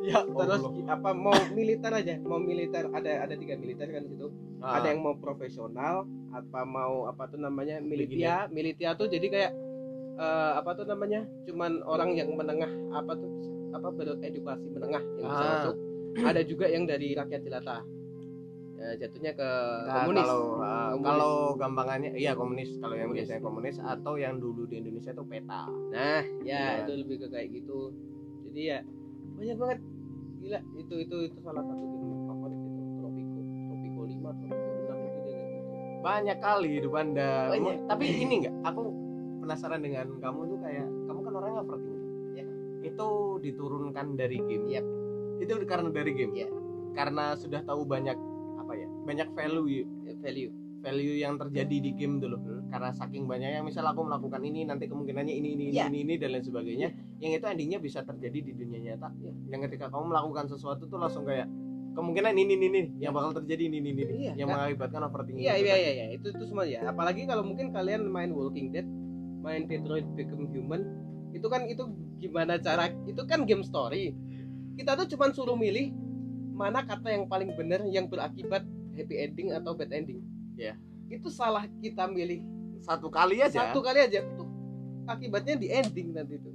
Ya 0.00 0.22
terus 0.22 0.62
gi- 0.68 0.86
apa 0.86 1.10
mau 1.10 1.34
militer 1.50 1.90
aja 1.90 2.14
mau 2.22 2.38
militer 2.38 2.86
ada 2.88 3.10
ada 3.20 3.34
tiga 3.34 3.56
militer 3.56 3.88
kan 3.88 4.04
di 4.04 4.10
situ. 4.10 4.30
Ah, 4.58 4.78
ada 4.78 4.88
yang 4.88 5.00
mau 5.00 5.14
profesional 5.14 6.04
apa 6.30 6.60
mau 6.62 7.04
apa 7.04 7.26
tuh 7.26 7.36
namanya 7.36 7.80
militia. 7.80 8.46
Militia 8.48 8.94
tuh 8.94 9.06
jadi 9.06 9.26
kayak 9.26 9.52
eh, 10.14 10.52
apa 10.54 10.70
tuh 10.72 10.84
namanya 10.84 11.26
cuman 11.44 11.82
orang 11.82 12.12
yang 12.12 12.30
menengah 12.30 12.70
apa 12.92 13.12
tuh 13.12 13.30
apa 13.70 13.88
beredukasi 13.90 14.38
menengah 14.68 15.02
yang 15.16 15.26
bisa 15.26 15.42
Ah. 15.42 15.50
masuk. 15.56 15.76
Ada 16.20 16.40
juga 16.42 16.66
yang 16.66 16.84
dari 16.84 17.12
rakyat 17.12 17.42
jelata. 17.42 17.78
Ya, 18.74 18.94
jatuhnya 18.96 19.34
ke 19.34 19.42
Nah, 19.84 19.94
komunis. 20.00 20.22
kalau 20.22 20.40
ah, 20.56 20.88
Komunis. 20.88 21.02
kalau 21.04 21.32
gampangannya 21.52 22.10
iya 22.14 22.32
komunis. 22.32 22.70
Kalau 22.76 22.94
yang 22.94 23.10
Komunis. 23.10 23.26
biasanya 23.26 23.42
komunis 23.42 23.76
atau 23.80 24.14
yang 24.14 24.38
dulu 24.38 24.62
di 24.64 24.78
Indonesia 24.78 25.10
tuh 25.10 25.26
peta. 25.26 25.66
Nah 25.90 26.22
Iya. 26.46 26.62
ya 26.62 26.80
itu 26.80 26.92
lebih 26.96 27.16
ke 27.18 27.28
kayak 27.28 27.48
gitu 27.52 27.90
jadi 28.48 28.60
ya 28.64 28.78
banyak 29.38 29.56
banget. 29.60 29.78
Gila 30.38 30.58
itu 30.78 30.94
itu 31.02 31.16
itu 31.28 31.38
salah 31.42 31.62
satu 31.62 31.84
game 31.84 32.24
favorit 32.26 32.58
itu 32.58 32.80
Tropico. 32.98 33.40
Tropico 33.68 34.00
5 34.06 34.18
Tropico 34.42 34.70
6 34.88 35.04
itu 35.04 35.30
banyak 35.98 36.38
kali 36.38 36.68
hidup 36.78 36.94
anda. 36.94 37.30
Banyak. 37.52 37.74
tapi 37.90 38.04
ini 38.06 38.34
enggak 38.44 38.54
aku 38.64 38.82
penasaran 39.42 39.80
dengan 39.82 40.06
kamu 40.22 40.40
tuh 40.46 40.58
kayak 40.62 40.86
kamu 41.10 41.18
kan 41.26 41.32
orangnya 41.36 41.60
overthinking. 41.66 42.06
Ya. 42.38 42.44
itu 42.86 43.08
diturunkan 43.42 44.06
dari 44.14 44.38
game. 44.38 44.66
Yap. 44.70 44.86
itu 45.38 45.52
karena 45.70 45.88
dari 45.94 46.12
game? 46.14 46.34
Ya. 46.34 46.48
karena 46.98 47.38
sudah 47.38 47.62
tahu 47.62 47.86
banyak 47.86 48.18
apa 48.58 48.72
ya 48.74 48.88
banyak 49.06 49.28
value. 49.34 49.86
Ya, 50.06 50.14
value. 50.18 50.52
Value 50.78 51.16
yang 51.18 51.34
terjadi 51.38 51.76
di 51.82 51.90
game 51.94 52.22
dulu. 52.22 52.38
Hmm. 52.38 52.70
karena 52.70 52.92
saking 52.92 53.24
banyaknya 53.24 53.64
misal 53.64 53.88
aku 53.88 54.04
melakukan 54.04 54.44
ini 54.44 54.68
nanti 54.68 54.86
kemungkinannya 54.86 55.32
ini 55.32 55.48
ini 55.56 55.64
Ya. 55.72 55.88
ini 55.88 56.04
ini 56.04 56.14
dan 56.20 56.36
lain 56.36 56.44
sebagainya 56.44 56.92
yang 57.18 57.32
itu 57.34 57.44
endingnya 57.44 57.78
bisa 57.78 58.00
terjadi 58.00 58.38
di 58.40 58.52
dunia 58.54 58.80
nyata 58.94 59.10
Ya. 59.18 59.32
yang 59.50 59.60
ketika 59.66 59.90
kamu 59.90 60.10
melakukan 60.10 60.46
sesuatu 60.46 60.86
tuh 60.86 60.96
langsung 60.96 61.22
kayak 61.22 61.50
kemungkinan 61.92 62.30
ini 62.32 62.54
ini 62.54 62.66
ini 62.68 62.82
yang 63.02 63.10
bakal 63.10 63.34
terjadi 63.34 63.66
ini 63.66 63.82
ini 63.82 63.90
ini 63.90 64.02
Iya, 64.22 64.32
yang 64.38 64.46
kan? 64.46 64.54
mengakibatkan 64.62 65.00
overthinking 65.04 65.42
Iya 65.42 65.54
iya 65.58 65.74
tadi. 65.74 65.82
iya 65.82 65.90
iya 65.90 66.06
itu 66.14 66.26
itu 66.30 66.44
semua 66.46 66.62
ya. 66.62 66.86
Apalagi 66.86 67.26
kalau 67.26 67.42
mungkin 67.42 67.74
kalian 67.74 68.06
main 68.06 68.30
Walking 68.30 68.70
Dead, 68.70 68.86
main 69.42 69.66
Detroit 69.66 70.06
Become 70.14 70.46
Human, 70.48 70.82
itu 71.34 71.46
kan 71.46 71.66
itu 71.66 71.82
gimana 72.16 72.54
cara 72.56 72.86
itu 73.02 73.18
kan 73.26 73.42
game 73.42 73.66
story. 73.66 74.14
Kita 74.78 74.94
tuh 74.94 75.10
cuman 75.10 75.34
suruh 75.34 75.58
milih 75.58 75.90
mana 76.54 76.86
kata 76.86 77.10
yang 77.10 77.26
paling 77.26 77.50
benar 77.54 77.82
yang 77.84 78.06
berakibat 78.06 78.62
happy 78.94 79.14
ending 79.18 79.50
atau 79.50 79.74
bad 79.74 79.90
ending. 79.90 80.22
Iya. 80.54 80.78
Itu 81.10 81.34
salah 81.34 81.66
kita 81.82 82.06
milih 82.06 82.46
satu 82.78 83.10
kali 83.10 83.42
aja 83.42 83.74
satu 83.74 83.82
kali 83.82 83.98
aja 83.98 84.22
itu 84.22 84.44
akibatnya 85.04 85.58
di 85.58 85.66
ending 85.66 86.14
nanti 86.14 86.38
itu. 86.38 86.46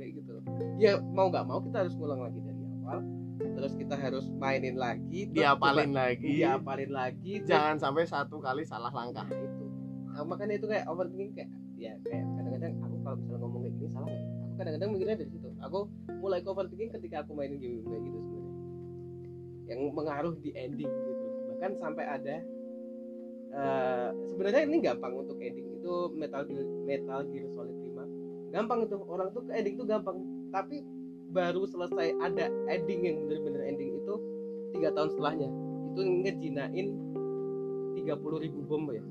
Ya 0.78 1.00
mau 1.00 1.30
nggak 1.30 1.46
mau 1.46 1.60
kita 1.62 1.86
harus 1.86 1.94
ngulang 1.98 2.22
lagi 2.22 2.40
dari 2.42 2.62
awal. 2.84 3.00
Terus 3.44 3.74
kita 3.76 3.96
harus 3.98 4.26
mainin 4.38 4.78
lagi, 4.78 5.28
terus 5.30 5.42
diapalin 5.42 5.90
coba 5.92 6.06
lagi. 6.06 6.32
diapalin 6.38 6.92
lagi, 6.94 7.34
terus 7.42 7.50
jangan 7.50 7.76
sampai 7.82 8.04
satu 8.06 8.38
kali 8.40 8.64
salah 8.64 8.94
langkah. 8.94 9.26
Nah 9.26 9.42
itu. 9.42 9.66
Nah, 10.14 10.22
makanya 10.30 10.62
itu 10.62 10.68
kayak 10.70 10.86
overthinking 10.86 11.34
kayak 11.34 11.50
ya 11.74 11.98
kayak 12.06 12.26
kadang-kadang 12.38 12.74
aku 12.86 12.96
kalau 13.02 13.16
misalnya 13.18 13.40
ngomong 13.42 13.62
kayak 13.66 13.76
gini 13.76 13.90
salah 13.90 14.08
nggak 14.08 14.22
ya? 14.22 14.30
Aku 14.30 14.54
kadang-kadang 14.62 14.90
mikirnya 14.94 15.16
dari 15.18 15.32
situ. 15.34 15.50
Aku 15.66 15.80
mulai 16.22 16.40
overthinking 16.46 16.92
ketika 17.02 17.16
aku 17.26 17.32
mainin 17.34 17.58
game 17.58 17.82
kayak 17.82 18.02
gitu 18.06 18.18
sebenarnya. 18.22 18.54
Yang 19.64 19.80
mengaruh 19.98 20.34
di 20.38 20.50
ending 20.54 20.92
gitu. 20.94 21.26
Bahkan 21.50 21.72
sampai 21.82 22.06
ada 22.06 22.36
eh, 23.54 24.10
sebenarnya 24.30 24.62
ini 24.70 24.78
gampang 24.86 25.14
untuk 25.18 25.38
ending. 25.42 25.82
Itu 25.82 26.14
Metal 26.14 26.46
Gear, 26.46 26.64
Metal 26.86 27.20
Gear 27.34 27.46
Solid 27.58 27.78
5 27.82 28.54
gampang 28.54 28.80
itu. 28.86 28.96
Orang 29.10 29.34
tuh 29.34 29.42
ke 29.50 29.52
ending 29.58 29.76
tuh 29.82 29.90
gampang 29.90 30.22
tapi 30.54 30.86
baru 31.28 31.66
selesai 31.66 32.14
ada 32.20 32.46
ending 32.68 33.02
yang 33.02 33.18
bener-bener 33.20 33.62
ending 33.66 33.98
itu 33.98 34.14
tiga 34.72 34.94
tahun 34.94 35.10
setelahnya 35.10 35.50
itu 35.90 36.02
ngejinain 36.22 36.88
30.000 37.96 38.06
ribu 38.40 38.60
bom 38.64 38.86
ya 38.88 39.02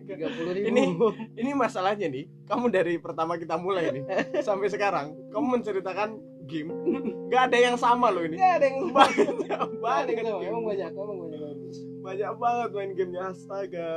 30.000 0.00 0.56
ribu 0.56 0.66
Ini- 0.66 0.88
ini 1.36 1.50
masalahnya 1.52 2.08
nih 2.08 2.24
kamu 2.44 2.66
dari 2.68 2.96
pertama 2.96 3.36
kita 3.36 3.54
mulai 3.54 3.92
nih 3.92 4.04
sampai 4.40 4.68
sekarang 4.68 5.12
kamu 5.28 5.46
menceritakan 5.54 6.16
game 6.46 6.72
nggak 7.28 7.42
ada 7.46 7.58
yang 7.60 7.76
sama 7.76 8.08
loh 8.08 8.22
ini 8.22 8.34
Nggak 8.34 8.54
ada 8.56 8.64
yang 8.64 8.78
banyak 8.90 9.28
banget 9.76 10.06
game. 10.16 10.40
emang 10.40 10.64
banyak 10.64 10.90
emang 10.90 11.18
banyak 11.20 11.38
banget 11.38 11.58
banyak 12.00 12.32
banget 12.34 12.68
main 12.72 12.90
gamenya 12.94 13.22
astaga 13.28 13.90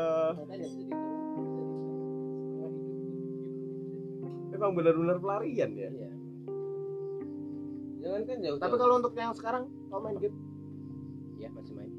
memang 4.50 4.72
benar-benar 4.74 5.18
pelarian 5.18 5.72
ya 5.74 5.90
iya 5.90 6.10
jangan 8.04 8.22
kan 8.22 8.38
jauh 8.38 8.58
tapi 8.60 8.76
kalau 8.76 8.94
untuk 9.00 9.14
yang 9.16 9.32
sekarang 9.32 9.64
kamu 9.88 10.02
main 10.02 10.18
game? 10.20 10.36
Ya 11.36 11.50
masih 11.50 11.74
main. 11.74 11.92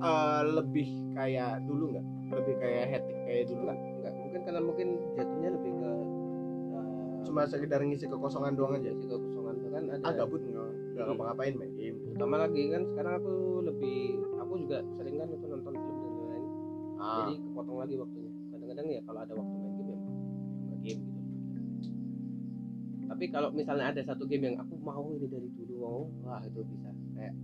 Eh, 0.00 0.42
lebih 0.50 0.88
kayak 1.12 1.64
dulu 1.64 1.84
nggak? 1.92 2.06
Lebih 2.34 2.54
kayak 2.58 2.84
hectic 2.90 3.18
kayak 3.24 3.44
dulu 3.46 3.60
enggak 3.62 3.78
enggak 3.78 4.12
mungkin 4.14 4.40
karena 4.42 4.60
mungkin 4.60 4.88
jatuhnya 5.14 5.50
lebih 5.54 5.72
ke 5.74 5.90
eh, 6.74 7.14
cuma 7.24 7.40
sekedar 7.44 7.80
ngisi 7.80 8.06
kekosongan 8.06 8.52
doang 8.52 8.76
aja? 8.76 8.90
Isi 8.90 9.06
kekosongan 9.06 9.54
kan 9.70 9.84
ada 9.92 10.02
ah 10.02 10.12
gabut 10.14 10.40
nggak? 10.40 10.68
Nggak 10.94 11.04
Hmm. 11.04 11.08
ngapa-ngapain 11.10 11.54
main 11.54 11.72
game. 11.74 11.96
Terutama 12.08 12.34
lagi 12.40 12.62
kan 12.68 12.82
sekarang 12.86 13.12
aku 13.18 13.34
lebih 13.62 13.98
aku 14.36 14.52
juga 14.60 14.78
sering 14.94 15.16
kan 15.16 15.28
itu 15.28 15.46
nonton 15.46 15.72
film 15.74 15.96
dan 15.96 16.12
lain-lain 16.12 16.44
ah. 16.96 17.16
Jadi 17.20 17.34
kepotong 17.42 17.78
lagi 17.78 17.94
waktunya. 17.96 18.32
Kadang-kadang 18.50 18.86
ya 18.88 19.00
kalau 19.02 19.20
ada 19.20 19.34
waktu 19.34 19.56
tapi 23.10 23.24
kalau 23.28 23.48
misalnya 23.52 23.92
ada 23.92 24.02
satu 24.02 24.24
game 24.24 24.52
yang 24.52 24.56
aku 24.60 24.74
mau 24.80 25.04
ini 25.16 25.26
dari 25.28 25.48
dulu 25.54 25.74
mau 25.80 26.00
wah 26.24 26.40
itu 26.44 26.60
bisa. 26.64 26.90
Kayak 27.14 27.34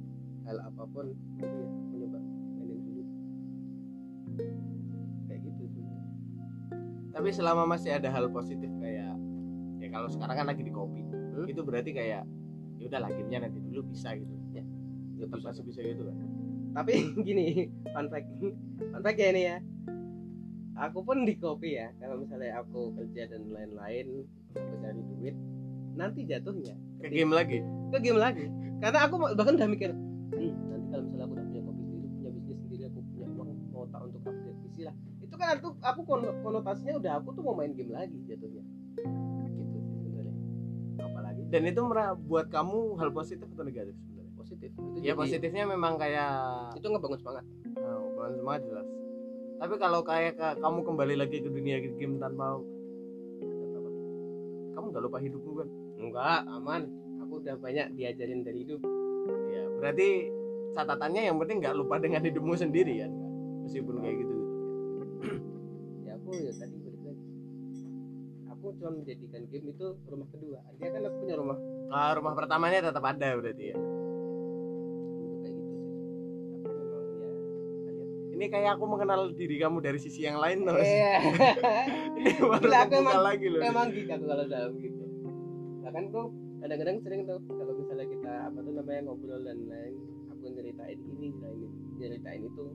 hal 0.48 0.56
apa 0.64 0.82
pun 0.88 1.06
ya 1.38 1.46
aku 1.46 1.94
nyoba 1.96 2.18
mainin 2.58 2.78
dulu. 2.84 3.02
Kayak 5.28 5.40
gitu 5.46 5.62
tapi 7.10 7.28
selama 7.34 7.66
masih 7.66 7.90
ada 7.98 8.06
hal 8.08 8.30
positif 8.30 8.70
kayak 8.78 9.18
ya 9.82 9.88
kalau 9.90 10.06
sekarang 10.08 10.40
kan 10.40 10.46
lagi 10.46 10.62
di 10.62 10.70
kopi 10.70 11.10
Hmm? 11.40 11.46
itu 11.48 11.60
berarti 11.64 11.90
kayak 11.96 12.28
ya 12.80 12.84
udah 12.88 13.00
gamenya 13.08 13.48
nanti 13.48 13.58
dulu 13.64 13.80
bisa 13.92 14.12
gitu. 14.16 14.34
Ya, 14.52 14.64
tetap 15.20 15.40
bisa. 15.40 15.48
masih 15.52 15.62
bisa 15.64 15.80
gitu 15.84 16.02
kan. 16.04 16.16
Tapi 16.76 16.92
gini 17.26 17.72
fun 17.92 18.06
fact 18.12 18.28
fun 18.92 19.00
fact 19.00 19.18
ya 19.18 19.28
ini 19.32 19.42
ya. 19.48 19.56
Aku 20.88 21.04
pun 21.04 21.28
di 21.28 21.36
kopi 21.36 21.76
ya 21.76 21.92
kalau 22.00 22.24
misalnya 22.24 22.60
aku 22.60 22.96
kerja 22.96 23.28
dan 23.28 23.52
lain-lain 23.52 24.24
nanti 26.00 26.24
jatuhnya. 26.24 26.74
Ke 26.98 27.08
game 27.08 27.30
lagi? 27.30 27.58
Ke 27.92 27.98
game 28.00 28.16
lagi. 28.16 28.48
Karena 28.80 28.98
aku 29.04 29.14
bahkan 29.36 29.54
udah 29.54 29.68
mikir 29.68 29.92
hmm, 29.92 30.52
nanti 30.66 30.86
kalau 30.88 31.02
misalnya 31.04 31.24
aku 31.26 31.34
udah 31.36 31.44
punya 31.44 31.62
kopi 31.62 31.82
sendiri 31.82 32.06
punya 32.10 32.30
bisnis 32.32 32.58
sendiri 32.58 32.82
aku 32.88 32.98
punya 33.04 33.26
uang 33.28 33.48
mau 33.68 33.84
tak 33.86 34.00
untuk 34.02 34.20
upgrade 34.22 34.58
PC 34.64 34.76
lah. 34.82 34.94
Itu 35.20 35.34
kan 35.36 35.48
aku 35.52 35.68
aku 35.78 36.00
kon- 36.02 36.36
konotasinya 36.40 36.94
udah 36.96 37.12
aku 37.20 37.28
tuh 37.30 37.42
mau 37.44 37.52
main 37.52 37.72
game 37.72 37.92
lagi 37.92 38.16
jatuhnya. 38.24 38.64
Gitu 38.96 39.76
sebenarnya. 40.00 40.34
Apalagi 40.98 41.40
dan 41.46 41.62
itu 41.62 41.80
mera- 41.82 42.16
buat 42.16 42.48
kamu 42.48 42.78
hal 42.96 43.10
positif 43.12 43.44
atau 43.46 43.62
negatif 43.62 43.92
sebenarnya? 43.94 44.32
Positif. 44.34 44.70
Itu 44.72 44.96
ya 44.98 45.12
jadi- 45.12 45.20
positifnya 45.20 45.64
memang 45.66 46.00
kayak 46.00 46.32
itu 46.74 46.86
ngebangun 46.88 47.18
semangat. 47.18 47.44
Oh, 47.76 48.00
bukan 48.10 48.32
semangat 48.34 48.62
jelas. 48.64 48.88
Tapi 49.60 49.74
kalau 49.76 50.00
kayak 50.00 50.32
ka- 50.34 50.56
kamu 50.56 50.78
kembali 50.82 51.14
lagi 51.18 51.36
ke 51.38 51.50
dunia 51.50 51.76
game 51.92 52.16
tanpa 52.16 52.56
kamu 54.70 54.86
nggak 54.88 55.04
lupa 55.04 55.18
hidupmu 55.18 55.52
kan 55.54 55.68
enggak 56.00 56.40
aman. 56.48 56.82
Aku 57.24 57.44
udah 57.44 57.54
banyak 57.60 57.94
diajarin 57.94 58.40
dari 58.42 58.64
hidup. 58.64 58.80
Ya 59.52 59.62
berarti 59.78 60.08
catatannya 60.74 61.22
yang 61.28 61.36
penting 61.38 61.60
nggak 61.60 61.76
lupa 61.76 62.00
dengan 62.00 62.24
hidupmu 62.24 62.54
sendiri 62.56 63.04
kan? 63.04 63.12
Meskipun 63.68 63.94
kayak 64.00 64.16
gitu. 64.24 64.36
Ya 66.08 66.18
aku 66.18 66.34
ya 66.34 66.50
tadi 66.50 66.74
balik 66.80 67.02
lagi. 67.06 67.24
Aku 68.50 68.66
cuma 68.80 68.90
menjadikan 68.98 69.46
game 69.46 69.70
itu 69.70 69.86
rumah 70.10 70.28
kedua. 70.32 70.58
Artinya 70.66 70.90
kan 70.90 71.00
aku 71.06 71.16
punya 71.22 71.34
rumah. 71.38 71.56
Nah, 71.90 72.10
rumah 72.18 72.32
pertamanya 72.34 72.90
tetap 72.90 73.04
ada 73.04 73.28
berarti 73.38 73.64
ya? 73.70 73.76
Gitu 75.20 75.46
ya 75.46 75.56
ini 78.40 78.48
kayak 78.48 78.80
aku 78.80 78.88
mengenal 78.88 79.36
diri 79.36 79.60
kamu 79.60 79.84
dari 79.84 80.00
sisi 80.00 80.24
yang 80.24 80.40
lain 80.40 80.64
loh. 80.64 80.80
Iya. 80.80 81.12
ini 82.24 82.32
baru 82.40 82.72
aku 82.72 82.94
emang- 82.96 83.20
lagi 83.20 83.46
loh. 83.52 83.60
emang 83.60 83.92
gitu 83.92 84.08
aku 84.08 84.24
kalau 84.24 84.44
dalam 84.48 84.72
gitu 84.80 84.99
bahkan 85.90 86.06
kok 86.14 86.30
kadang-kadang 86.62 86.96
sering 87.02 87.26
tuh 87.26 87.42
kalau 87.50 87.74
misalnya 87.74 88.06
kita 88.06 88.32
apa 88.46 88.58
tuh 88.62 88.72
namanya 88.78 89.00
ngobrol 89.10 89.42
dan 89.42 89.58
lain 89.66 89.94
aku 90.30 90.44
nyeritain 90.54 90.98
ini 91.02 91.34
nyeritain 91.34 91.70
nyeritain 91.98 92.42
itu. 92.46 92.66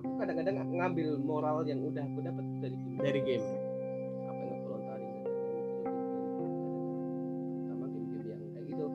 Aku 0.00 0.08
kadang-kadang 0.16 0.56
ngambil 0.72 1.20
moral 1.20 1.68
yang 1.68 1.84
udah 1.84 2.00
aku 2.00 2.24
dapat 2.24 2.44
dari 2.64 2.76
game. 2.80 2.96
Dari 2.96 3.20
game? 3.20 3.46
Apa 4.24 4.40
yang 4.40 4.60
volunteering 4.64 5.08
dan 5.12 5.24
lain-lain 5.36 5.64
itu 6.16 6.44
sama 7.68 7.84
game-game 7.92 8.24
yang 8.24 8.42
kayak 8.56 8.64
gitu 8.72 8.86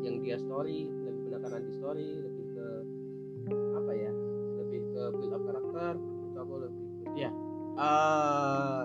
yang 0.00 0.16
dia 0.24 0.36
story 0.40 0.78
lebih 0.88 1.20
menekan 1.28 1.52
anti 1.60 1.72
story 1.76 2.08
lebih 2.24 2.46
ke 2.56 2.66
apa 3.52 3.92
ya 4.00 4.12
lebih 4.64 4.80
ke 4.96 5.02
build 5.12 5.36
up 5.36 5.42
karakter 5.44 5.92
itu 6.00 6.36
aku 6.40 6.54
lebih 6.56 6.84
ke 7.04 7.28
eh 7.80 8.82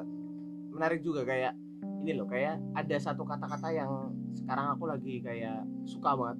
menarik 0.75 0.99
juga 1.07 1.23
kayak 1.23 1.55
ini 2.03 2.11
loh 2.19 2.27
kayak 2.27 2.59
ada 2.75 2.95
satu 2.99 3.23
kata-kata 3.23 3.71
yang 3.71 4.13
sekarang 4.35 4.75
aku 4.75 4.83
lagi 4.85 5.23
kayak 5.23 5.63
suka 5.87 6.11
banget. 6.13 6.37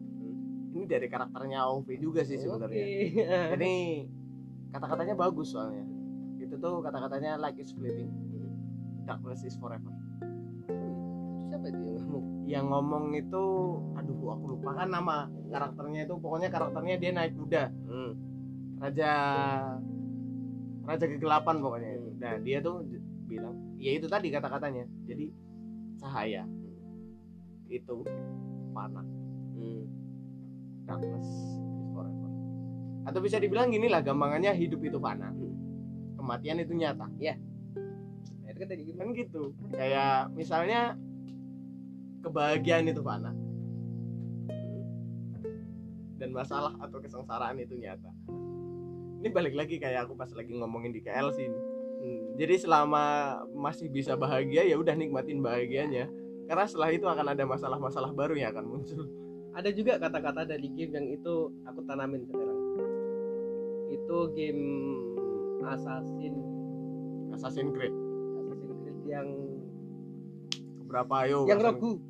Ini 0.75 0.83
dari 0.91 1.07
karakternya 1.07 1.63
OV 1.71 1.87
juga 1.97 2.21
sih 2.27 2.35
sebenarnya. 2.35 2.83
Oke. 2.83 3.23
jadi 3.55 3.73
kata-katanya 4.75 5.15
bagus 5.15 5.55
soalnya. 5.55 5.87
Itu 6.35 6.59
tuh 6.59 6.83
kata-katanya 6.83 7.39
like 7.39 7.55
is 7.57 7.71
fleeting. 7.71 8.11
Darkness 9.07 9.47
is 9.47 9.55
forever. 9.55 9.89
Itu 10.67 10.87
siapa 11.47 11.71
itu 11.71 11.79
yang 11.79 11.95
ngomong? 12.03 12.25
Yang 12.45 12.65
ngomong 12.67 13.05
itu 13.15 13.43
aduh 13.95 14.19
aku 14.35 14.45
lupa 14.59 14.71
kan 14.83 14.87
nama 14.91 15.31
karakternya 15.47 16.01
itu. 16.03 16.13
Pokoknya 16.19 16.49
karakternya 16.51 16.95
dia 16.99 17.11
naik 17.15 17.33
kuda. 17.39 17.63
Hmm. 17.87 18.13
raja 18.75 19.11
raja 20.83 21.05
kegelapan 21.07 21.63
pokoknya 21.63 21.89
itu. 21.95 22.09
Hmm. 22.11 22.19
Nah 22.19 22.33
dia 22.43 22.59
tuh 22.59 22.83
bilang, 23.25 23.55
ya 23.79 23.95
itu 23.95 24.11
tadi 24.11 24.27
kata-katanya. 24.27 24.83
Jadi 25.07 25.31
cahaya 26.03 26.43
itu 27.79 28.03
panah, 28.71 29.05
Hmm. 29.55 29.83
darkness 30.87 31.25
is 31.25 31.59
forever. 31.91 32.29
Atau 33.07 33.19
bisa 33.23 33.37
dibilang 33.39 33.71
gini 33.71 33.87
lah, 33.91 34.03
gampangannya 34.03 34.51
hidup 34.55 34.81
itu 34.83 34.97
panah, 34.97 35.31
Hmm. 35.31 35.55
kematian 36.19 36.59
itu 36.63 36.73
nyata. 36.73 37.07
Nah, 37.07 38.47
itu 38.49 38.57
kan 38.59 38.67
tadi 38.69 38.83
Kan 38.95 39.11
gitu. 39.11 39.51
Kayak 39.75 40.31
misalnya 40.31 40.95
kebahagiaan 42.23 42.89
itu 42.89 43.03
panah 43.03 43.35
dan 46.15 46.31
masalah 46.31 46.73
atau 46.79 46.97
kesengsaraan 47.03 47.59
itu 47.59 47.75
nyata. 47.75 48.11
Ini 49.21 49.29
balik 49.33 49.53
lagi 49.57 49.75
kayak 49.81 50.07
aku 50.07 50.13
pas 50.15 50.31
lagi 50.31 50.55
ngomongin 50.55 50.95
di 50.95 51.03
KL 51.03 51.29
sih. 51.35 51.45
ini. 51.45 51.59
Hmm. 52.01 52.25
Jadi 52.39 52.55
selama 52.61 53.35
masih 53.51 53.89
bisa 53.89 54.13
bahagia 54.15 54.63
ya 54.63 54.77
udah 54.79 54.95
nikmatin 54.95 55.41
bahagianya. 55.43 56.07
Karena 56.45 56.63
setelah 56.63 56.89
itu 56.89 57.05
akan 57.05 57.27
ada 57.27 57.43
masalah-masalah 57.43 58.11
baru 58.11 58.33
yang 58.35 58.53
akan 58.53 58.65
muncul. 58.67 59.03
ada 59.55 59.71
juga 59.71 59.95
kata-kata 59.95 60.43
dari 60.43 60.67
game 60.67 60.91
yang 60.91 61.07
itu 61.09 61.33
aku 61.63 61.79
tanamin 61.83 62.27
sekarang 62.27 62.59
itu 63.87 64.17
game 64.35 64.63
Assassin 65.63 66.35
Assassin's 67.31 67.71
Creed 67.71 67.95
Assassin's 68.35 68.75
Creed 68.75 68.97
yang 69.07 69.27
berapa 70.85 71.13
ayo? 71.23 71.47
yang 71.47 71.63
rogu 71.63 72.03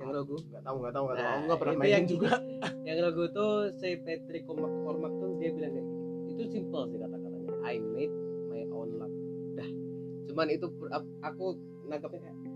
yang 0.00 0.10
rogu 0.10 0.40
Nggak 0.40 0.62
tahu 0.64 0.76
nggak 0.78 0.92
tahu 0.92 1.04
nggak 1.04 1.18
tahu. 1.18 1.28
Nah, 1.28 1.38
nggak 1.44 1.58
pernah 1.58 1.74
itu 1.74 1.80
mainin 1.80 1.92
yang- 1.92 2.08
juga. 2.08 2.30
yang 2.88 2.98
rogu 3.04 3.24
tuh 3.30 3.50
si 3.76 3.88
Patrick 4.00 4.44
Cormac, 4.46 4.72
Cormac 4.80 5.12
tuh 5.12 5.30
dia 5.36 5.50
bilang 5.52 5.70
kayak 5.70 5.84
gini 5.84 6.00
itu 6.30 6.42
simple 6.48 6.82
sih 6.88 6.96
kata-katanya 6.96 7.52
I 7.62 7.76
made 7.84 8.14
my 8.48 8.62
own 8.70 8.96
luck 8.96 9.12
dah 9.54 9.68
cuman 10.24 10.46
itu 10.48 10.66
aku 11.20 11.44
nangkepnya 11.84 12.20
kayak 12.22 12.36
"Wah, 12.38 12.47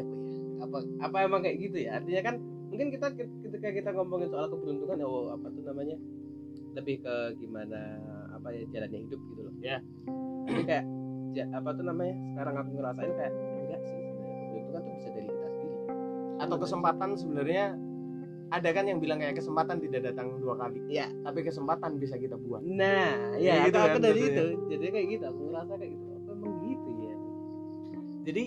apa 0.00 0.14
ya 0.14 0.32
apa 0.60 0.76
apa 1.00 1.16
emang 1.22 1.40
kayak 1.42 1.56
gitu 1.60 1.76
ya 1.78 2.00
artinya 2.00 2.22
kan 2.24 2.34
mungkin 2.68 2.88
kita 2.88 3.06
ketika 3.14 3.68
kita 3.70 3.90
ngomongin 3.92 4.26
soal 4.26 4.48
keberuntungan 4.48 4.98
oh 5.02 5.30
apa 5.30 5.46
tuh 5.48 5.62
namanya 5.62 5.96
lebih 6.74 6.96
ke 7.00 7.14
gimana 7.38 7.80
apa 8.32 8.50
ya 8.50 8.66
jalannya 8.68 9.00
hidup 9.06 9.20
gitu 9.24 9.40
loh 9.42 9.54
Ya. 9.62 9.78
jadi 10.44 10.62
kayak 10.64 10.84
ja- 11.32 11.50
apa 11.52 11.70
tuh 11.70 11.84
namanya 11.84 12.14
sekarang 12.32 12.54
aku 12.56 12.70
ngerasain 12.74 13.12
kayak 13.12 13.32
enggak 13.32 13.80
sih 13.80 13.96
sebenarnya 13.96 14.34
keberuntungan 14.42 14.80
tuh 14.80 14.92
bisa 14.92 15.08
dari 15.10 15.28
kita 15.28 15.48
sendiri 15.48 15.76
Atau 16.34 16.56
kesempatan 16.58 17.08
sebenarnya 17.14 17.64
ada 18.50 18.68
kan 18.70 18.84
yang 18.84 18.98
bilang 18.98 19.18
kayak 19.18 19.34
kesempatan 19.34 19.80
tidak 19.80 20.12
datang 20.12 20.38
dua 20.38 20.54
kali. 20.54 20.78
Iya. 20.86 21.10
Tapi 21.24 21.42
kesempatan 21.42 21.96
bisa 21.96 22.14
kita 22.14 22.36
buat. 22.36 22.62
Nah, 22.62 23.34
Ya 23.34 23.56
ya, 23.56 23.66
gitu 23.66 23.78
aku, 23.78 23.86
aku 23.88 23.96
kan 23.96 24.02
dari 24.04 24.20
itu. 24.20 24.44
Jadi 24.68 24.84
kayak 24.94 25.06
gitu, 25.10 25.24
aku 25.26 25.40
ngerasa 25.48 25.72
kayak 25.74 25.90
gitu. 25.90 26.04
Apa 26.12 26.30
emang 26.30 26.54
gitu 26.62 26.90
ya? 27.00 27.14
Jadi 28.22 28.44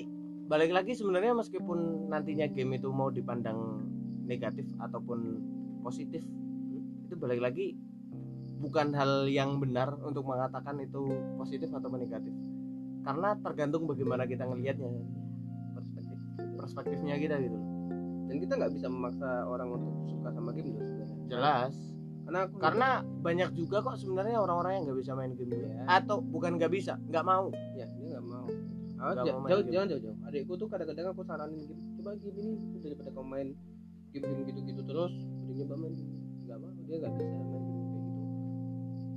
balik 0.48 0.72
lagi 0.72 0.92
sebenarnya 0.92 1.32
meskipun 1.34 1.78
nantinya 2.08 2.48
game 2.48 2.74
itu 2.74 2.88
mau 2.90 3.10
dipandang 3.10 3.84
negatif 4.24 4.64
ataupun 4.78 5.44
positif 5.82 6.24
itu 7.04 7.16
balik 7.16 7.40
lagi 7.42 7.76
bukan 8.58 8.92
hal 8.92 9.28
yang 9.28 9.60
benar 9.60 9.94
untuk 10.02 10.24
mengatakan 10.24 10.80
itu 10.80 11.04
positif 11.36 11.70
atau 11.70 11.88
negatif 11.90 12.32
karena 13.02 13.36
tergantung 13.38 13.86
bagaimana 13.86 14.24
kita 14.24 14.44
ngelihatnya 14.44 14.92
Perspektif. 15.74 16.18
perspektifnya 16.58 17.16
kita 17.16 17.36
gitu 17.40 17.56
loh. 17.56 17.68
Dan 18.28 18.36
kita 18.38 18.54
nggak 18.56 18.74
bisa 18.74 18.88
memaksa 18.88 19.30
orang 19.46 19.70
untuk 19.72 19.94
suka 20.06 20.30
sama 20.30 20.52
game 20.52 20.74
loh 20.74 20.84
sebenarnya. 20.84 21.18
jelas 21.28 21.74
Karena 22.26 22.40
aku 22.44 22.56
karena 22.60 22.90
banyak 23.22 23.50
juga 23.54 23.78
kok 23.80 23.96
sebenarnya 23.96 24.36
orang-orang 24.38 24.72
yang 24.74 24.84
nggak 24.86 25.00
bisa 25.00 25.12
main 25.14 25.32
game 25.32 25.56
Ya. 25.56 25.88
atau 25.88 26.20
bukan 26.20 26.60
nggak 26.60 26.68
bisa 26.70 27.00
nggak 27.06 27.24
mau 27.24 27.48
ya 27.74 27.88
dia 27.90 28.08
nggak 28.10 28.26
mau. 28.26 28.46
Ah, 28.98 29.14
Nggak 29.14 29.24
ja- 29.24 29.34
mau 29.34 29.48
jauh, 29.48 29.62
game. 29.62 29.72
jangan 29.72 29.88
jauh 29.88 30.02
jauh. 30.02 30.07
Adikku 30.28 30.54
tuh 30.56 30.68
kadang-kadang 30.68 31.08
aku 31.10 31.24
saranin 31.24 31.62
game. 31.62 31.82
Coba 31.96 32.12
game 32.16 32.38
ini 32.38 32.52
daripada 32.78 33.10
kamu 33.10 33.26
main 33.26 33.48
game-game 34.10 34.44
gitu-gitu 34.46 34.82
terus, 34.84 35.14
udah 35.42 35.54
nyoba 35.56 35.76
main. 35.78 35.94
Nggak 36.44 36.58
mau, 36.58 36.70
dia 36.78 36.96
nggak 36.98 37.12
bisa 37.14 37.26
main 37.26 37.48
game 37.48 37.66
kayak 37.66 37.66
gitu. 37.66 37.98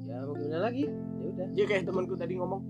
Ya 0.03 0.16
mau 0.20 0.35
gimana 0.35 0.59
lagi? 0.61 0.85
Ya 0.88 1.27
udah. 1.29 1.46
dia 1.53 1.65
kayak 1.67 1.83
temanku 1.85 2.15
tadi 2.15 2.35
ngomong 2.35 2.63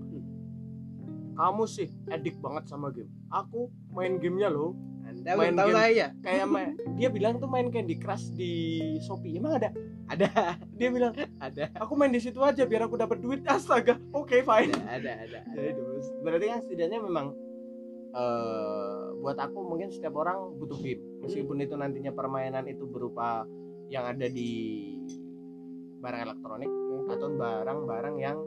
Hmm. 1.01 1.33
kamu 1.33 1.63
sih 1.65 1.89
edik 2.07 2.37
banget 2.37 2.67
sama 2.67 2.91
game 2.91 3.09
aku 3.27 3.65
main 3.89 4.17
gamenya 4.17 4.47
loh 4.47 4.77
Anda 5.01 5.33
Main 5.33 5.55
tahu 5.55 5.67
game. 5.67 5.79
saya. 5.79 6.07
kayak 6.19 6.45
main 6.45 6.69
dia 6.93 7.09
bilang 7.09 7.35
tuh 7.35 7.47
main 7.47 7.67
Candy 7.67 7.97
Crush 7.97 8.29
di 8.31 8.51
Shopee 9.01 9.35
emang 9.35 9.57
ada 9.57 9.73
Ada, 10.05 10.27
dia 10.75 10.91
bilang 10.91 11.15
ada, 11.37 11.71
aku 11.73 11.95
main 11.95 12.11
di 12.11 12.19
situ 12.19 12.37
aja 12.37 12.61
biar 12.61 12.85
aku 12.85 12.95
dapat 12.95 13.17
duit 13.17 13.41
astaga 13.43 13.95
oke 14.11 14.35
fine 14.37 14.69
ada, 14.85 15.09
ada, 15.17 15.39
ada. 15.39 15.39
Jadi 15.49 15.67
itu, 15.73 15.81
berarti 16.21 16.45
kan 16.45 16.59
setidaknya 16.61 16.99
memang 16.99 17.33
eh 18.11 18.99
buat 19.21 19.37
aku 19.37 19.59
mungkin 19.63 19.87
setiap 19.87 20.17
orang 20.17 20.57
butuh 20.57 20.75
game 20.81 20.99
meskipun 21.23 21.61
itu 21.61 21.77
nantinya 21.77 22.11
permainan 22.11 22.67
itu 22.67 22.83
berupa 22.83 23.45
yang 23.87 24.03
ada 24.03 24.27
di 24.27 24.51
barang 26.01 26.21
elektronik 26.25 26.71
atau 27.07 27.27
barang-barang 27.29 28.15
yang 28.17 28.37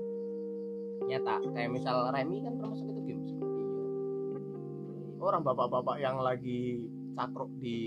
nyata 1.04 1.40
kayak 1.52 1.70
misal 1.70 2.10
Remi 2.10 2.42
kan 2.42 2.58
termasuk 2.58 2.86
itu 2.88 3.00
game 3.06 3.22
sebenarnya 3.22 3.62
orang 5.20 5.42
bapak-bapak 5.42 5.96
yang 5.96 6.20
lagi 6.20 6.84
cakruk 7.14 7.48
di 7.56 7.78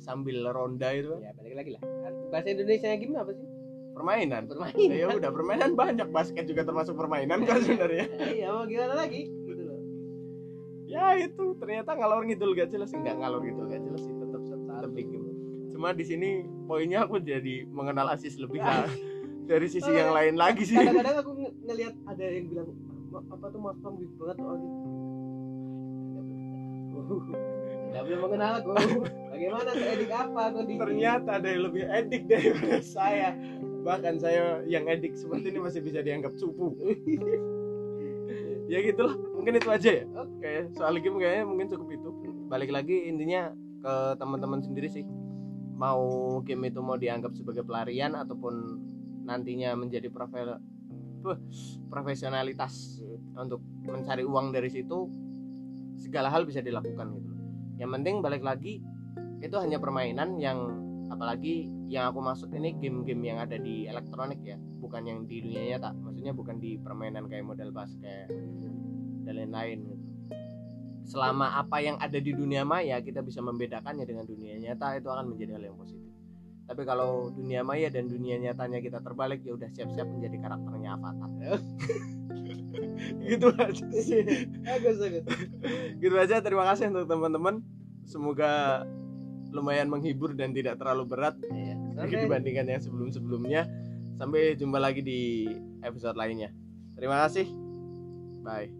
sambil 0.00 0.48
ronda 0.50 0.88
itu 0.90 1.12
Ya 1.20 1.30
balik 1.36 1.52
lagi 1.52 1.70
lah. 1.76 1.82
Bahasa 2.32 2.48
Indonesia 2.48 2.88
gimana 2.96 3.22
apa 3.22 3.32
sih? 3.36 3.46
permainan 3.90 4.46
Bermain. 4.48 4.72
ya 4.88 5.06
udah 5.12 5.30
permainan 5.34 5.70
banyak 5.76 6.08
basket 6.08 6.48
juga 6.48 6.64
termasuk 6.64 6.96
permainan 6.96 7.44
kan 7.44 7.60
sebenarnya 7.60 8.06
Iya 8.32 8.48
mau 8.48 8.64
gimana 8.64 8.94
lagi? 8.96 9.28
Gitu 10.90 10.98
ya 10.98 11.14
itu. 11.14 11.54
Ternyata 11.62 11.94
ngalor 11.94 12.26
ngidul 12.26 12.58
gak 12.58 12.74
jelas. 12.74 12.90
Enggak 12.90 13.22
ngalor 13.22 13.46
ngidul 13.46 13.70
gak 13.70 13.82
jelas 13.86 14.02
sih 14.02 14.10
tetap 14.10 14.42
tetap 14.42 14.90
di 14.90 15.04
game 15.06 15.30
cuma 15.80 15.96
di 15.96 16.04
sini 16.04 16.44
poinnya 16.68 17.08
aku 17.08 17.16
jadi 17.24 17.64
mengenal 17.72 18.12
Asis 18.12 18.36
lebih 18.36 18.60
lah. 18.60 18.84
Dari 19.48 19.64
sisi 19.64 19.88
yang 19.88 20.12
lain 20.12 20.36
lagi 20.36 20.68
sih. 20.68 20.76
kadang-kadang 20.76 21.24
aku 21.24 21.32
ng- 21.40 21.56
ngelihat 21.64 21.96
ada 22.04 22.20
yang 22.20 22.52
bilang 22.52 22.68
"Ma- 23.08 23.24
apa 23.32 23.48
tuh 23.48 23.60
mas 23.64 23.80
Tom 23.80 23.96
weak 23.96 24.12
banget 24.20 24.36
oh 24.44 24.54
gitu. 24.60 24.78
Tidak 27.90 28.02
belum 28.06 28.20
mengenal 28.28 28.52
aku. 28.60 28.70
Bagaimana 29.32 29.70
seedik 29.72 30.12
apa 30.12 30.40
aku 30.52 30.58
di 30.68 30.74
ternyata 30.76 31.30
ada 31.40 31.48
yang 31.48 31.62
lebih 31.72 31.82
edik 31.88 32.28
daripada 32.28 32.78
saya. 32.84 33.32
Bahkan 33.80 34.14
saya 34.20 34.60
yang 34.68 34.84
edik 34.84 35.16
seperti 35.16 35.48
ini 35.48 35.64
masih 35.64 35.80
bisa 35.80 36.04
dianggap 36.04 36.36
cupu 36.36 36.76
ya 38.70 38.78
gitulah 38.86 39.18
mungkin 39.34 39.58
itu 39.58 39.68
aja 39.68 39.90
ya. 39.90 40.04
Oke 40.14 40.70
soal 40.78 41.02
game 41.02 41.18
kayaknya 41.18 41.44
mungkin 41.44 41.66
cukup 41.66 41.88
itu. 41.90 42.08
Balik 42.46 42.70
lagi 42.70 43.10
intinya 43.10 43.50
ke 43.82 43.94
teman-teman 44.22 44.62
sendiri 44.62 44.86
sih. 44.86 45.02
Mau 45.74 46.38
game 46.46 46.70
itu 46.70 46.78
mau 46.78 46.94
dianggap 46.94 47.34
sebagai 47.34 47.66
pelarian 47.66 48.14
ataupun 48.14 48.78
nantinya 49.26 49.74
menjadi 49.74 50.06
Beuh, 51.20 51.36
profesionalitas 51.92 53.04
untuk 53.36 53.60
mencari 53.84 54.24
uang 54.24 54.56
dari 54.56 54.72
situ 54.72 55.04
segala 56.00 56.32
hal 56.32 56.48
bisa 56.48 56.64
dilakukan 56.64 57.12
gitu. 57.12 57.30
Yang 57.76 57.90
penting 58.00 58.14
balik 58.24 58.40
lagi 58.40 58.80
itu 59.44 59.56
hanya 59.60 59.76
permainan 59.76 60.40
yang 60.40 60.80
apalagi 61.10 61.66
yang 61.90 62.08
aku 62.14 62.22
maksud 62.22 62.48
ini 62.54 62.78
game-game 62.78 63.22
yang 63.26 63.38
ada 63.42 63.58
di 63.58 63.90
elektronik 63.90 64.40
ya 64.46 64.56
bukan 64.80 65.02
yang 65.04 65.18
di 65.26 65.42
dunia 65.44 65.76
nyata. 65.76 65.92
Maksudnya 65.92 66.32
bukan 66.32 66.56
di 66.62 66.80
permainan 66.80 67.28
kayak 67.28 67.44
model 67.44 67.70
basket 67.74 68.30
dan 69.26 69.34
lain-lain 69.36 69.78
gitu. 69.90 70.04
Selama 71.10 71.58
apa 71.58 71.82
yang 71.82 71.98
ada 71.98 72.16
di 72.22 72.30
dunia 72.30 72.62
maya 72.62 73.02
kita 73.02 73.20
bisa 73.20 73.42
membedakannya 73.42 74.06
dengan 74.06 74.24
dunia 74.24 74.56
nyata 74.56 74.96
itu 74.96 75.10
akan 75.10 75.34
menjadi 75.34 75.58
hal 75.58 75.64
yang 75.66 75.76
positif. 75.76 76.10
Tapi 76.70 76.86
kalau 76.86 77.34
dunia 77.34 77.66
maya 77.66 77.90
dan 77.90 78.06
dunia 78.06 78.38
nyatanya 78.38 78.78
kita 78.78 79.02
terbalik 79.02 79.42
ya 79.42 79.58
udah 79.58 79.66
siap-siap 79.74 80.06
menjadi 80.06 80.36
karakternya 80.38 80.90
avatar. 80.94 81.58
Gitu 83.00 83.46
aja. 83.56 83.84
Sih 83.96 84.22
Bagus 84.62 84.96
bagus. 85.00 85.24
gitu 85.98 86.14
aja. 86.14 86.36
Terima 86.44 86.64
kasih 86.68 86.92
untuk 86.94 87.08
teman-teman. 87.10 87.64
Semoga 88.06 88.84
lumayan 89.50 89.90
menghibur 89.90 90.34
dan 90.34 90.54
tidak 90.54 90.78
terlalu 90.78 91.04
berat 91.10 91.34
Iya. 91.50 91.74
sedikit 91.96 92.18
dibandingkan 92.26 92.66
yang 92.70 92.82
sebelum-sebelumnya. 92.82 93.62
Sampai 94.20 94.54
jumpa 94.56 94.76
lagi 94.80 95.00
di 95.00 95.48
episode 95.80 96.16
lainnya. 96.16 96.52
Terima 96.96 97.24
kasih. 97.24 97.48
Bye 98.44 98.79